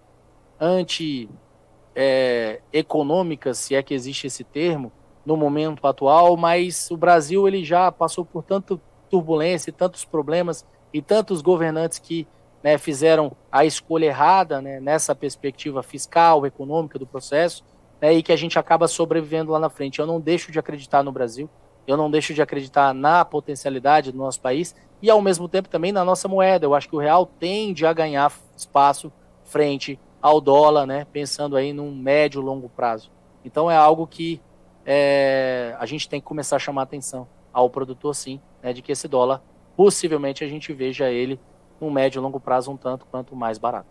anti-econômicas, 0.59 3.59
é, 3.59 3.63
se 3.63 3.75
é 3.75 3.83
que 3.83 3.95
existe 3.95 4.27
esse 4.27 4.45
termo, 4.45 4.93
no 5.25 5.37
momento 5.37 5.87
atual, 5.87 6.37
mas 6.37 6.91
o 6.91 6.97
Brasil 6.97 7.47
ele 7.47 7.65
já 7.65 7.93
passou 7.93 8.25
por 8.25 8.43
tanta 8.43 8.81
turbulência, 9.09 9.73
tantos 9.73 10.05
problemas 10.05 10.67
e 10.93 11.01
tantos 11.01 11.41
governantes 11.41 11.99
que 11.99 12.27
né, 12.63 12.79
fizeram 12.79 13.33
a 13.51 13.65
escolha 13.65 14.07
errada 14.07 14.61
né, 14.61 14.81
nessa 14.81 15.15
perspectiva 15.15 15.83
fiscal, 15.83 16.47
econômica 16.47 16.99
do 16.99 17.07
processo, 17.07 17.65
né, 18.03 18.13
e 18.13 18.23
que 18.23 18.33
a 18.33 18.37
gente 18.37 18.59
acaba 18.59 18.89
sobrevivendo 18.89 19.53
lá 19.53 19.61
na 19.61 19.71
frente. 19.71 20.01
Eu 20.01 20.07
não 20.07 20.21
deixo 20.21 20.51
de 20.51 20.59
acreditar 20.59 21.05
no 21.05 21.13
Brasil, 21.13 21.49
eu 21.87 21.97
não 21.97 22.11
deixo 22.11 22.35
de 22.35 22.43
acreditar 22.43 22.93
na 22.93 23.25
potencialidade 23.25 24.11
do 24.11 24.19
nosso 24.19 24.41
país 24.41 24.75
e, 25.01 25.09
ao 25.09 25.23
mesmo 25.23 25.49
tempo, 25.49 25.69
também 25.69 25.93
na 25.93 26.05
nossa 26.05 26.27
moeda. 26.27 26.67
Eu 26.67 26.75
acho 26.75 26.89
que 26.89 26.97
o 26.97 26.99
real 26.99 27.25
tende 27.25 27.87
a 27.87 27.93
ganhar 27.93 28.33
espaço 28.57 29.13
frente 29.45 30.01
ao 30.21 30.41
dólar, 30.41 30.85
né, 30.85 31.07
pensando 31.13 31.57
aí 31.57 31.73
num 31.73 31.95
médio 31.95 32.41
longo 32.41 32.69
prazo. 32.69 33.11
Então, 33.45 33.71
é 33.71 33.77
algo 33.77 34.07
que 34.07 34.41
é, 34.85 35.77
a 35.79 35.87
gente 35.87 36.09
tem 36.09 36.21
que 36.21 36.27
começar 36.27 36.57
a 36.57 36.59
chamar 36.59 36.83
atenção 36.83 37.29
ao 37.53 37.71
produtor, 37.71 38.15
sim, 38.15 38.41
né, 38.63 38.73
de 38.73 38.83
que 38.83 38.91
esse 38.91 39.07
dólar, 39.07 39.43
possivelmente, 39.77 40.43
a 40.43 40.49
gente 40.49 40.73
veja 40.73 41.09
ele 41.09 41.39
no 41.81 41.91
médio 41.91 42.19
e 42.19 42.23
longo 42.23 42.41
prazo 42.41 42.71
um 42.71 42.77
tanto 42.77 43.07
quanto 43.07 43.35
mais 43.37 43.59
barato. 43.59 43.89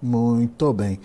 Muito 0.00 0.72
bem. 0.72 1.00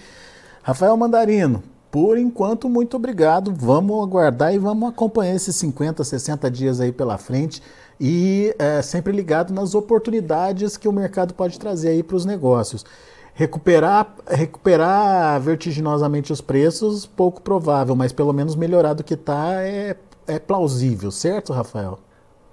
Rafael 0.61 0.95
Mandarino, 0.95 1.63
por 1.91 2.17
enquanto, 2.17 2.69
muito 2.69 2.95
obrigado. 2.97 3.53
Vamos 3.53 4.03
aguardar 4.03 4.53
e 4.53 4.57
vamos 4.57 4.89
acompanhar 4.89 5.35
esses 5.35 5.55
50, 5.55 6.03
60 6.03 6.51
dias 6.51 6.79
aí 6.79 6.91
pela 6.91 7.17
frente 7.17 7.61
e 7.99 8.55
é, 8.57 8.81
sempre 8.81 9.11
ligado 9.11 9.53
nas 9.53 9.75
oportunidades 9.75 10.77
que 10.77 10.87
o 10.87 10.93
mercado 10.93 11.33
pode 11.33 11.59
trazer 11.59 11.89
aí 11.89 12.03
para 12.03 12.15
os 12.15 12.25
negócios. 12.25 12.85
Recuperar, 13.33 14.15
recuperar 14.27 15.39
vertiginosamente 15.41 16.31
os 16.31 16.41
preços, 16.41 17.05
pouco 17.05 17.41
provável, 17.41 17.95
mas 17.95 18.11
pelo 18.11 18.33
menos 18.33 18.55
melhorar 18.55 18.93
do 18.93 19.03
que 19.03 19.13
está 19.13 19.61
é, 19.61 19.95
é 20.27 20.39
plausível, 20.39 21.09
certo, 21.09 21.53
Rafael? 21.53 21.99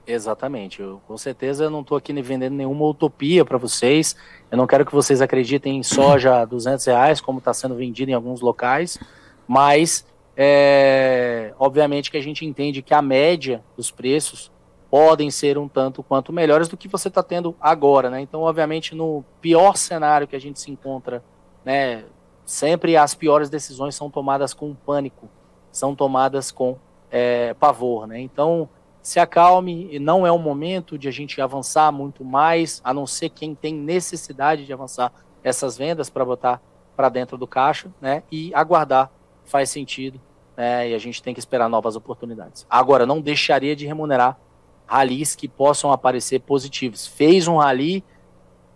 Exatamente. 0.07 0.81
Eu, 0.81 1.01
com 1.07 1.19
certeza 1.19 1.65
eu 1.65 1.71
não 1.71 1.81
estou 1.81 1.99
aqui 1.99 2.13
vendendo 2.23 2.55
nenhuma 2.55 2.87
utopia 2.87 3.45
para 3.45 3.59
vocês. 3.59 4.17
Eu 4.51 4.57
não 4.57 4.67
quero 4.67 4.87
que 4.87 4.93
vocês 4.93 5.21
acreditem 5.21 5.79
em 5.79 5.83
soja 5.83 6.43
a 6.43 6.45
200 6.45 6.85
reais, 6.87 7.21
como 7.21 7.39
está 7.39 7.53
sendo 7.53 7.75
vendido 7.75 8.13
em 8.13 8.15
alguns 8.15 8.41
locais. 8.41 8.99
Mas, 9.47 10.07
é, 10.37 11.55
obviamente 11.59 12.11
que 12.11 12.17
a 12.17 12.23
gente 12.23 12.45
entende 12.45 12.83
que 12.83 12.95
a 12.95 13.03
média 13.03 13.63
dos 13.77 13.91
preços 13.91 14.51
podem 14.91 15.31
ser 15.31 15.59
um 15.59 15.69
tanto 15.69 16.03
quanto 16.03 16.33
melhores 16.33 16.69
do 16.69 16.77
que 16.77 16.89
você 16.89 17.09
está 17.09 17.23
tendo 17.23 17.55
agora, 17.61 18.09
né? 18.09 18.21
Então, 18.21 18.43
obviamente, 18.43 18.95
no 18.95 19.25
pior 19.41 19.77
cenário 19.77 20.27
que 20.27 20.37
a 20.37 20.41
gente 20.41 20.61
se 20.61 20.71
encontra, 20.71 21.23
né? 21.65 22.05
Sempre 22.45 22.97
as 22.97 23.15
piores 23.15 23.51
decisões 23.51 23.95
são 23.95 24.09
tomadas 24.09 24.55
com 24.55 24.75
pânico, 24.75 25.29
são 25.73 25.95
tomadas 25.95 26.53
com 26.53 26.79
é, 27.11 27.55
pavor, 27.55 28.07
né? 28.07 28.21
Então, 28.21 28.69
se 29.03 29.21
acalme, 29.21 29.99
não 29.99 30.27
é 30.27 30.33
o 30.33 30.39
momento 30.39 30.99
de 30.99 31.09
a 31.09 31.11
gente 31.13 31.41
avançar 31.41 31.93
muito 31.93 32.25
mais, 32.25 32.81
a 32.83 32.95
não 32.95 33.07
ser 33.07 33.29
quem 33.29 33.55
tem 33.55 33.75
necessidade 33.75 34.65
de 34.65 34.73
avançar 34.73 35.13
essas 35.45 35.77
vendas 35.77 36.11
para 36.11 36.25
botar 36.25 36.61
para 36.97 37.09
dentro 37.09 37.37
do 37.37 37.47
caixa, 37.47 37.91
né? 38.01 38.23
E 38.33 38.53
aguardar 38.55 39.11
faz 39.47 39.71
sentido, 39.71 40.21
né? 40.57 40.91
E 40.91 40.95
a 40.95 40.99
gente 40.99 41.23
tem 41.23 41.35
que 41.35 41.41
esperar 41.41 41.69
novas 41.69 41.97
oportunidades. 41.97 42.67
Agora, 42.69 43.07
não 43.07 43.21
deixaria 43.21 43.77
de 43.77 43.87
remunerar 43.87 44.39
ralis 44.87 45.35
que 45.35 45.49
possam 45.49 45.91
aparecer 45.91 46.41
positivos. 46.41 47.07
Fez 47.07 47.49
um 47.49 47.57
rally, 47.57 48.05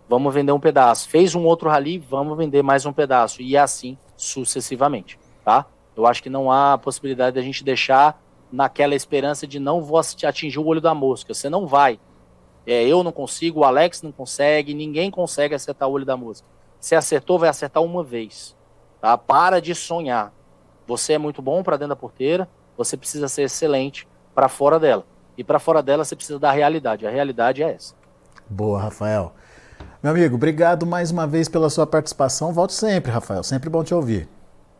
vamos 0.07 0.33
vender 0.33 0.51
um 0.51 0.59
pedaço. 0.59 1.07
Fez 1.09 1.33
um 1.35 1.45
outro 1.45 1.69
rally, 1.69 1.97
vamos 1.97 2.37
vender 2.37 2.61
mais 2.61 2.85
um 2.85 2.93
pedaço. 2.93 3.41
E 3.41 3.57
assim 3.57 3.97
sucessivamente, 4.17 5.17
tá? 5.43 5.65
Eu 5.95 6.05
acho 6.05 6.21
que 6.21 6.29
não 6.29 6.51
há 6.51 6.77
possibilidade 6.77 7.33
de 7.33 7.39
a 7.39 7.43
gente 7.43 7.63
deixar 7.63 8.21
naquela 8.51 8.93
esperança 8.93 9.47
de 9.47 9.59
não 9.59 9.81
vou 9.81 9.99
atingir 9.99 10.59
o 10.59 10.65
olho 10.65 10.81
da 10.81 10.93
mosca. 10.93 11.33
Você 11.33 11.49
não 11.49 11.65
vai. 11.65 11.99
É, 12.65 12.85
eu 12.85 13.03
não 13.03 13.11
consigo, 13.11 13.61
o 13.61 13.63
Alex 13.63 14.01
não 14.01 14.11
consegue, 14.11 14.73
ninguém 14.73 15.09
consegue 15.09 15.55
acertar 15.55 15.89
o 15.89 15.91
olho 15.91 16.05
da 16.05 16.15
mosca. 16.15 16.47
Se 16.79 16.95
acertou, 16.95 17.39
vai 17.39 17.49
acertar 17.49 17.81
uma 17.81 18.03
vez. 18.03 18.55
Tá? 18.99 19.17
Para 19.17 19.59
de 19.59 19.73
sonhar. 19.73 20.33
Você 20.91 21.13
é 21.13 21.17
muito 21.17 21.41
bom 21.41 21.63
para 21.63 21.77
dentro 21.77 21.91
da 21.91 21.95
porteira, 21.95 22.49
você 22.77 22.97
precisa 22.97 23.29
ser 23.29 23.43
excelente 23.43 24.05
para 24.35 24.49
fora 24.49 24.77
dela. 24.77 25.05
E 25.37 25.43
para 25.43 25.57
fora 25.57 25.81
dela 25.81 26.03
você 26.03 26.17
precisa 26.17 26.37
da 26.37 26.51
realidade. 26.51 27.07
A 27.07 27.09
realidade 27.09 27.63
é 27.63 27.71
essa. 27.71 27.95
Boa, 28.49 28.77
Rafael. 28.77 29.33
Meu 30.03 30.11
amigo, 30.11 30.35
obrigado 30.35 30.85
mais 30.85 31.09
uma 31.09 31.25
vez 31.25 31.47
pela 31.47 31.69
sua 31.69 31.87
participação. 31.87 32.51
Volte 32.51 32.73
sempre, 32.73 33.09
Rafael. 33.09 33.41
Sempre 33.41 33.69
bom 33.69 33.85
te 33.85 33.93
ouvir. 33.93 34.27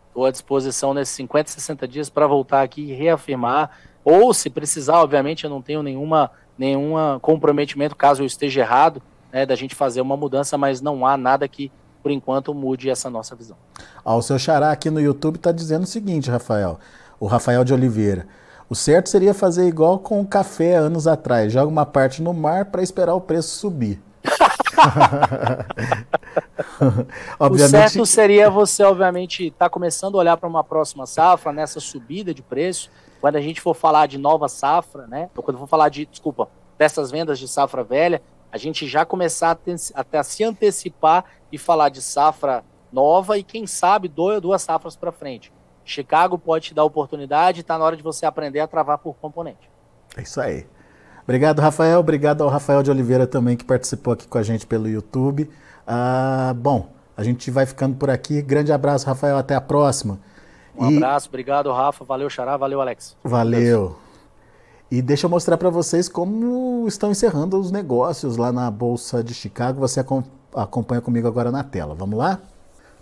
Estou 0.09 0.25
à 0.25 0.31
disposição 0.31 0.93
nesses 0.93 1.15
50, 1.15 1.49
60 1.49 1.87
dias 1.87 2.09
para 2.09 2.27
voltar 2.27 2.61
aqui 2.61 2.81
e 2.81 2.93
reafirmar. 2.93 3.71
Ou, 4.03 4.33
se 4.33 4.49
precisar, 4.49 4.99
obviamente, 4.99 5.45
eu 5.45 5.49
não 5.49 5.61
tenho 5.61 5.81
nenhuma, 5.81 6.29
nenhuma 6.57 7.19
comprometimento, 7.21 7.95
caso 7.95 8.21
eu 8.21 8.27
esteja 8.27 8.59
errado, 8.59 9.01
né, 9.31 9.45
da 9.45 9.55
gente 9.55 9.75
fazer 9.75 10.01
uma 10.01 10.17
mudança, 10.17 10.57
mas 10.57 10.81
não 10.81 11.05
há 11.05 11.15
nada 11.15 11.47
que, 11.47 11.71
por 12.01 12.11
enquanto, 12.11 12.53
mude 12.53 12.89
essa 12.89 13.09
nossa 13.09 13.35
visão. 13.35 13.57
Ah, 14.03 14.15
o 14.15 14.21
seu 14.21 14.39
xará 14.39 14.71
aqui 14.71 14.89
no 14.89 14.99
YouTube 14.99 15.35
está 15.35 15.51
dizendo 15.51 15.83
o 15.83 15.87
seguinte, 15.87 16.29
Rafael, 16.29 16.79
o 17.19 17.27
Rafael 17.27 17.63
de 17.63 17.73
Oliveira. 17.73 18.27
O 18.69 18.75
certo 18.75 19.09
seria 19.09 19.33
fazer 19.33 19.67
igual 19.67 19.99
com 19.99 20.21
o 20.21 20.25
café 20.25 20.75
anos 20.75 21.07
atrás, 21.07 21.51
joga 21.51 21.67
uma 21.67 21.85
parte 21.85 22.21
no 22.21 22.33
mar 22.33 22.65
para 22.65 22.81
esperar 22.81 23.13
o 23.13 23.21
preço 23.21 23.57
subir. 23.57 24.01
o 27.39 27.57
certo 27.57 28.05
seria 28.05 28.49
você, 28.49 28.83
obviamente, 28.83 29.47
estar 29.47 29.65
tá 29.65 29.69
começando 29.69 30.15
a 30.15 30.19
olhar 30.19 30.37
para 30.37 30.47
uma 30.47 30.63
próxima 30.63 31.05
safra, 31.05 31.51
nessa 31.51 31.79
subida 31.79 32.33
de 32.33 32.41
preço. 32.41 32.89
Quando 33.19 33.35
a 33.35 33.41
gente 33.41 33.61
for 33.61 33.75
falar 33.75 34.07
de 34.07 34.17
nova 34.17 34.47
safra, 34.47 35.05
né? 35.05 35.29
Ou 35.35 35.43
quando 35.43 35.57
for 35.57 35.67
falar 35.67 35.89
de, 35.89 36.05
desculpa, 36.05 36.47
dessas 36.77 37.11
vendas 37.11 37.37
de 37.37 37.47
safra 37.47 37.83
velha, 37.83 38.21
a 38.51 38.57
gente 38.57 38.87
já 38.87 39.05
começar 39.05 39.57
até 39.93 40.17
a 40.17 40.23
se 40.23 40.43
antecipar 40.43 41.25
e 41.51 41.57
falar 41.57 41.89
de 41.89 42.01
safra 42.01 42.63
nova 42.91 43.37
e 43.37 43.43
quem 43.43 43.65
sabe 43.65 44.07
dois, 44.07 44.41
duas 44.41 44.61
safras 44.61 44.95
para 44.95 45.11
frente. 45.11 45.51
Chicago 45.85 46.37
pode 46.37 46.65
te 46.65 46.73
dar 46.73 46.83
oportunidade, 46.83 47.61
está 47.61 47.77
na 47.77 47.85
hora 47.85 47.97
de 47.97 48.03
você 48.03 48.25
aprender 48.25 48.59
a 48.59 48.67
travar 48.67 48.97
por 48.97 49.15
componente. 49.15 49.69
É 50.17 50.21
isso 50.21 50.39
aí. 50.39 50.67
Obrigado, 51.23 51.59
Rafael. 51.59 51.99
Obrigado 51.99 52.43
ao 52.43 52.49
Rafael 52.49 52.83
de 52.83 52.91
Oliveira 52.91 53.25
também 53.25 53.55
que 53.55 53.63
participou 53.63 54.13
aqui 54.13 54.27
com 54.27 54.37
a 54.37 54.43
gente 54.43 54.67
pelo 54.67 54.87
YouTube. 54.87 55.49
Ah, 55.87 56.53
bom, 56.57 56.89
a 57.15 57.23
gente 57.23 57.49
vai 57.49 57.65
ficando 57.65 57.95
por 57.95 58.09
aqui. 58.09 58.41
Grande 58.41 58.71
abraço, 58.71 59.05
Rafael. 59.05 59.37
Até 59.37 59.55
a 59.55 59.61
próxima. 59.61 60.19
Um 60.75 60.91
e... 60.91 60.97
abraço, 60.97 61.29
obrigado, 61.29 61.71
Rafa. 61.71 62.03
Valeu, 62.03 62.29
Xará. 62.29 62.57
Valeu, 62.57 62.81
Alex. 62.81 63.15
Valeu. 63.23 64.10
E 64.91 65.01
deixa 65.01 65.25
eu 65.25 65.29
mostrar 65.29 65.57
para 65.57 65.69
vocês 65.69 66.09
como 66.09 66.85
estão 66.85 67.11
encerrando 67.11 67.57
os 67.57 67.71
negócios 67.71 68.35
lá 68.35 68.51
na 68.51 68.69
Bolsa 68.69 69.23
de 69.23 69.33
Chicago. 69.33 69.79
Você 69.79 70.03
acompanha 70.53 70.99
comigo 70.99 71.29
agora 71.29 71.49
na 71.49 71.63
tela. 71.63 71.95
Vamos 71.95 72.19
lá? 72.19 72.41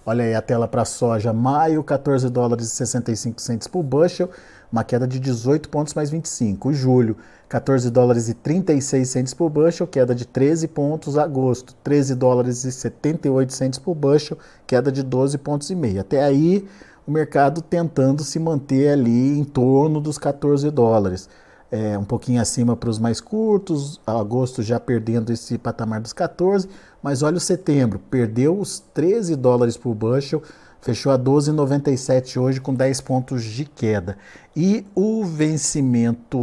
Olha 0.05 0.23
aí 0.23 0.35
a 0.35 0.41
tela 0.41 0.67
para 0.67 0.85
soja, 0.85 1.33
maio, 1.33 1.83
14 1.83 2.29
dólares 2.29 2.67
e 2.67 2.75
65 2.75 3.41
centos 3.41 3.67
por 3.67 3.81
bushel, 3.81 4.29
uma 4.71 4.83
queda 4.83 5.07
de 5.07 5.19
18 5.19 5.67
pontos 5.69 5.95
mais 5.95 6.11
25. 6.11 6.71
Julho, 6.73 7.17
14 7.49 7.89
dólares 7.89 8.29
e 8.29 8.35
36 8.35 9.09
centos 9.09 9.33
por 9.33 9.49
bushel, 9.49 9.87
queda 9.87 10.13
de 10.13 10.27
13 10.27 10.67
pontos. 10.67 11.17
Agosto, 11.17 11.73
13 11.83 12.13
dólares 12.13 12.65
e 12.65 12.71
78 12.71 13.51
centos 13.51 13.79
por 13.79 13.95
bushel, 13.95 14.37
queda 14.67 14.91
de 14.91 15.01
12 15.01 15.39
pontos 15.39 15.71
e 15.71 15.75
meio. 15.75 16.01
Até 16.01 16.23
aí, 16.23 16.67
o 17.07 17.11
mercado 17.11 17.63
tentando 17.63 18.23
se 18.23 18.37
manter 18.37 18.89
ali 18.89 19.39
em 19.39 19.43
torno 19.43 19.99
dos 19.99 20.19
14 20.19 20.69
dólares. 20.69 21.27
É, 21.71 21.97
um 21.97 22.03
pouquinho 22.03 22.41
acima 22.41 22.75
para 22.75 22.89
os 22.89 22.97
mais 22.97 23.21
curtos, 23.21 24.01
agosto 24.05 24.63
já 24.63 24.79
perdendo 24.79 25.31
esse 25.31 25.55
patamar 25.55 26.01
dos 26.01 26.13
14, 26.13 26.67
mas 27.01 27.21
olha 27.21 27.37
o 27.37 27.39
setembro, 27.39 27.99
perdeu 28.09 28.59
os 28.59 28.79
13 28.79 29.35
dólares 29.35 29.77
por 29.77 29.93
bushel, 29.93 30.41
Fechou 30.81 31.11
a 31.11 31.19
12,97 31.19 32.37
hoje 32.39 32.61
com 32.61 32.73
10 32.73 33.01
pontos 33.01 33.43
de 33.43 33.65
queda. 33.65 34.17
E 34.55 34.85
o 34.95 35.25
vencimento 35.25 36.37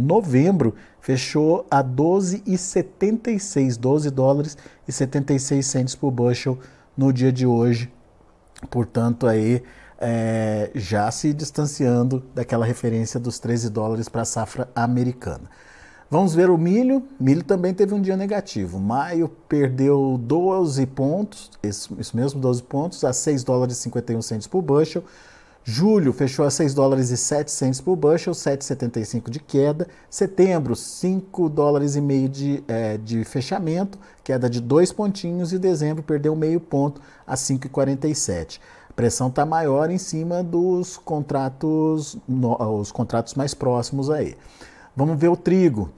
novembro 0.00 0.76
fechou 1.00 1.66
a 1.68 1.82
12,76, 1.82 3.76
12 3.76 4.10
dólares 4.10 4.56
e 4.86 4.92
76 4.92 5.66
centos 5.66 5.94
por 5.96 6.12
bushel 6.12 6.56
no 6.96 7.12
dia 7.12 7.32
de 7.32 7.44
hoje. 7.44 7.90
Portanto, 8.70 9.26
aí 9.26 9.64
é, 10.02 10.70
já 10.74 11.08
se 11.12 11.32
distanciando 11.32 12.22
daquela 12.34 12.66
referência 12.66 13.20
dos 13.20 13.38
13 13.38 13.70
dólares 13.70 14.08
para 14.08 14.22
a 14.22 14.24
safra 14.24 14.68
americana. 14.74 15.48
Vamos 16.10 16.34
ver 16.34 16.50
o 16.50 16.58
milho. 16.58 17.04
Milho 17.18 17.44
também 17.44 17.72
teve 17.72 17.94
um 17.94 18.02
dia 18.02 18.16
negativo. 18.16 18.78
Maio 18.78 19.28
perdeu 19.48 20.18
12 20.20 20.84
pontos, 20.86 21.50
isso, 21.62 21.96
mesmo, 22.14 22.40
12 22.40 22.62
pontos, 22.64 23.04
a 23.04 23.12
6 23.12 23.44
dólares 23.44 23.78
e 23.78 23.80
51 23.82 24.20
centos 24.20 24.46
por 24.48 24.60
bushel. 24.60 25.04
Julho 25.64 26.12
fechou 26.12 26.44
a 26.44 26.50
6 26.50 26.74
dólares 26.74 27.10
e 27.10 27.16
7 27.16 27.80
por 27.82 27.94
bushel, 27.94 28.32
7,75 28.32 29.30
de 29.30 29.38
queda. 29.38 29.86
Setembro, 30.10 30.74
5 30.74 31.48
dólares 31.48 31.94
e 31.94 32.00
meio 32.00 32.28
de, 32.28 32.64
é, 32.66 32.98
de 32.98 33.22
fechamento, 33.24 33.96
queda 34.24 34.50
de 34.50 34.60
dois 34.60 34.92
pontinhos. 34.92 35.52
E 35.52 35.58
dezembro 35.58 36.02
perdeu 36.02 36.34
meio 36.34 36.58
ponto 36.58 37.00
a 37.24 37.36
5,47. 37.36 38.58
Pressão 38.94 39.28
está 39.28 39.46
maior 39.46 39.90
em 39.90 39.98
cima 39.98 40.42
dos 40.42 40.96
contratos, 40.96 42.16
no, 42.28 42.56
os 42.78 42.92
contratos 42.92 43.34
mais 43.34 43.54
próximos 43.54 44.10
aí. 44.10 44.36
Vamos 44.94 45.18
ver 45.18 45.28
o 45.28 45.36
trigo. 45.36 45.90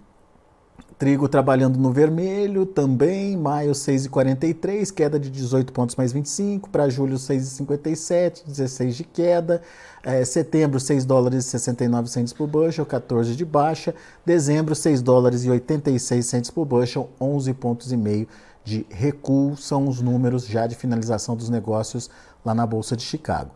Trigo 0.96 1.28
trabalhando 1.28 1.76
no 1.76 1.90
vermelho 1.92 2.64
também, 2.64 3.36
maio 3.36 3.72
6,43, 3.72 4.92
queda 4.92 5.18
de 5.18 5.28
18 5.28 5.72
pontos 5.72 5.96
mais 5.96 6.12
25, 6.12 6.70
para 6.70 6.88
julho 6.88 7.16
6,57, 7.16 8.44
16 8.46 8.96
de 8.96 9.04
queda, 9.04 9.60
é, 10.04 10.24
setembro 10.24 10.78
6 10.78 11.04
dólares 11.04 11.46
e 11.46 11.50
69 11.50 12.08
centes 12.08 12.32
por 12.32 12.46
bushel, 12.46 12.86
14 12.86 13.34
de 13.34 13.44
baixa, 13.44 13.92
dezembro 14.24 14.72
6 14.72 15.02
dólares 15.02 15.44
e 15.44 15.50
86 15.50 16.24
centes 16.24 16.50
por 16.50 16.64
bushel, 16.64 17.10
11 17.20 17.52
pontos 17.54 17.90
e 17.90 17.96
meio 17.96 18.28
de 18.64 18.86
recuo, 18.88 19.56
são 19.56 19.88
os 19.88 20.00
números 20.00 20.46
já 20.46 20.66
de 20.66 20.76
finalização 20.76 21.36
dos 21.36 21.50
negócios 21.50 22.08
lá 22.44 22.54
na 22.54 22.66
Bolsa 22.66 22.96
de 22.96 23.02
Chicago. 23.02 23.50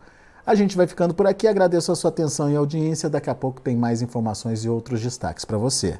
A 0.45 0.55
gente 0.55 0.75
vai 0.75 0.87
ficando 0.87 1.13
por 1.13 1.27
aqui, 1.27 1.47
agradeço 1.47 1.91
a 1.91 1.95
sua 1.95 2.09
atenção 2.09 2.51
e 2.51 2.55
audiência, 2.55 3.09
daqui 3.09 3.29
a 3.29 3.35
pouco 3.35 3.61
tem 3.61 3.75
mais 3.75 4.01
informações 4.01 4.65
e 4.65 4.69
outros 4.69 5.01
destaques 5.01 5.45
para 5.45 5.57
você. 5.57 5.99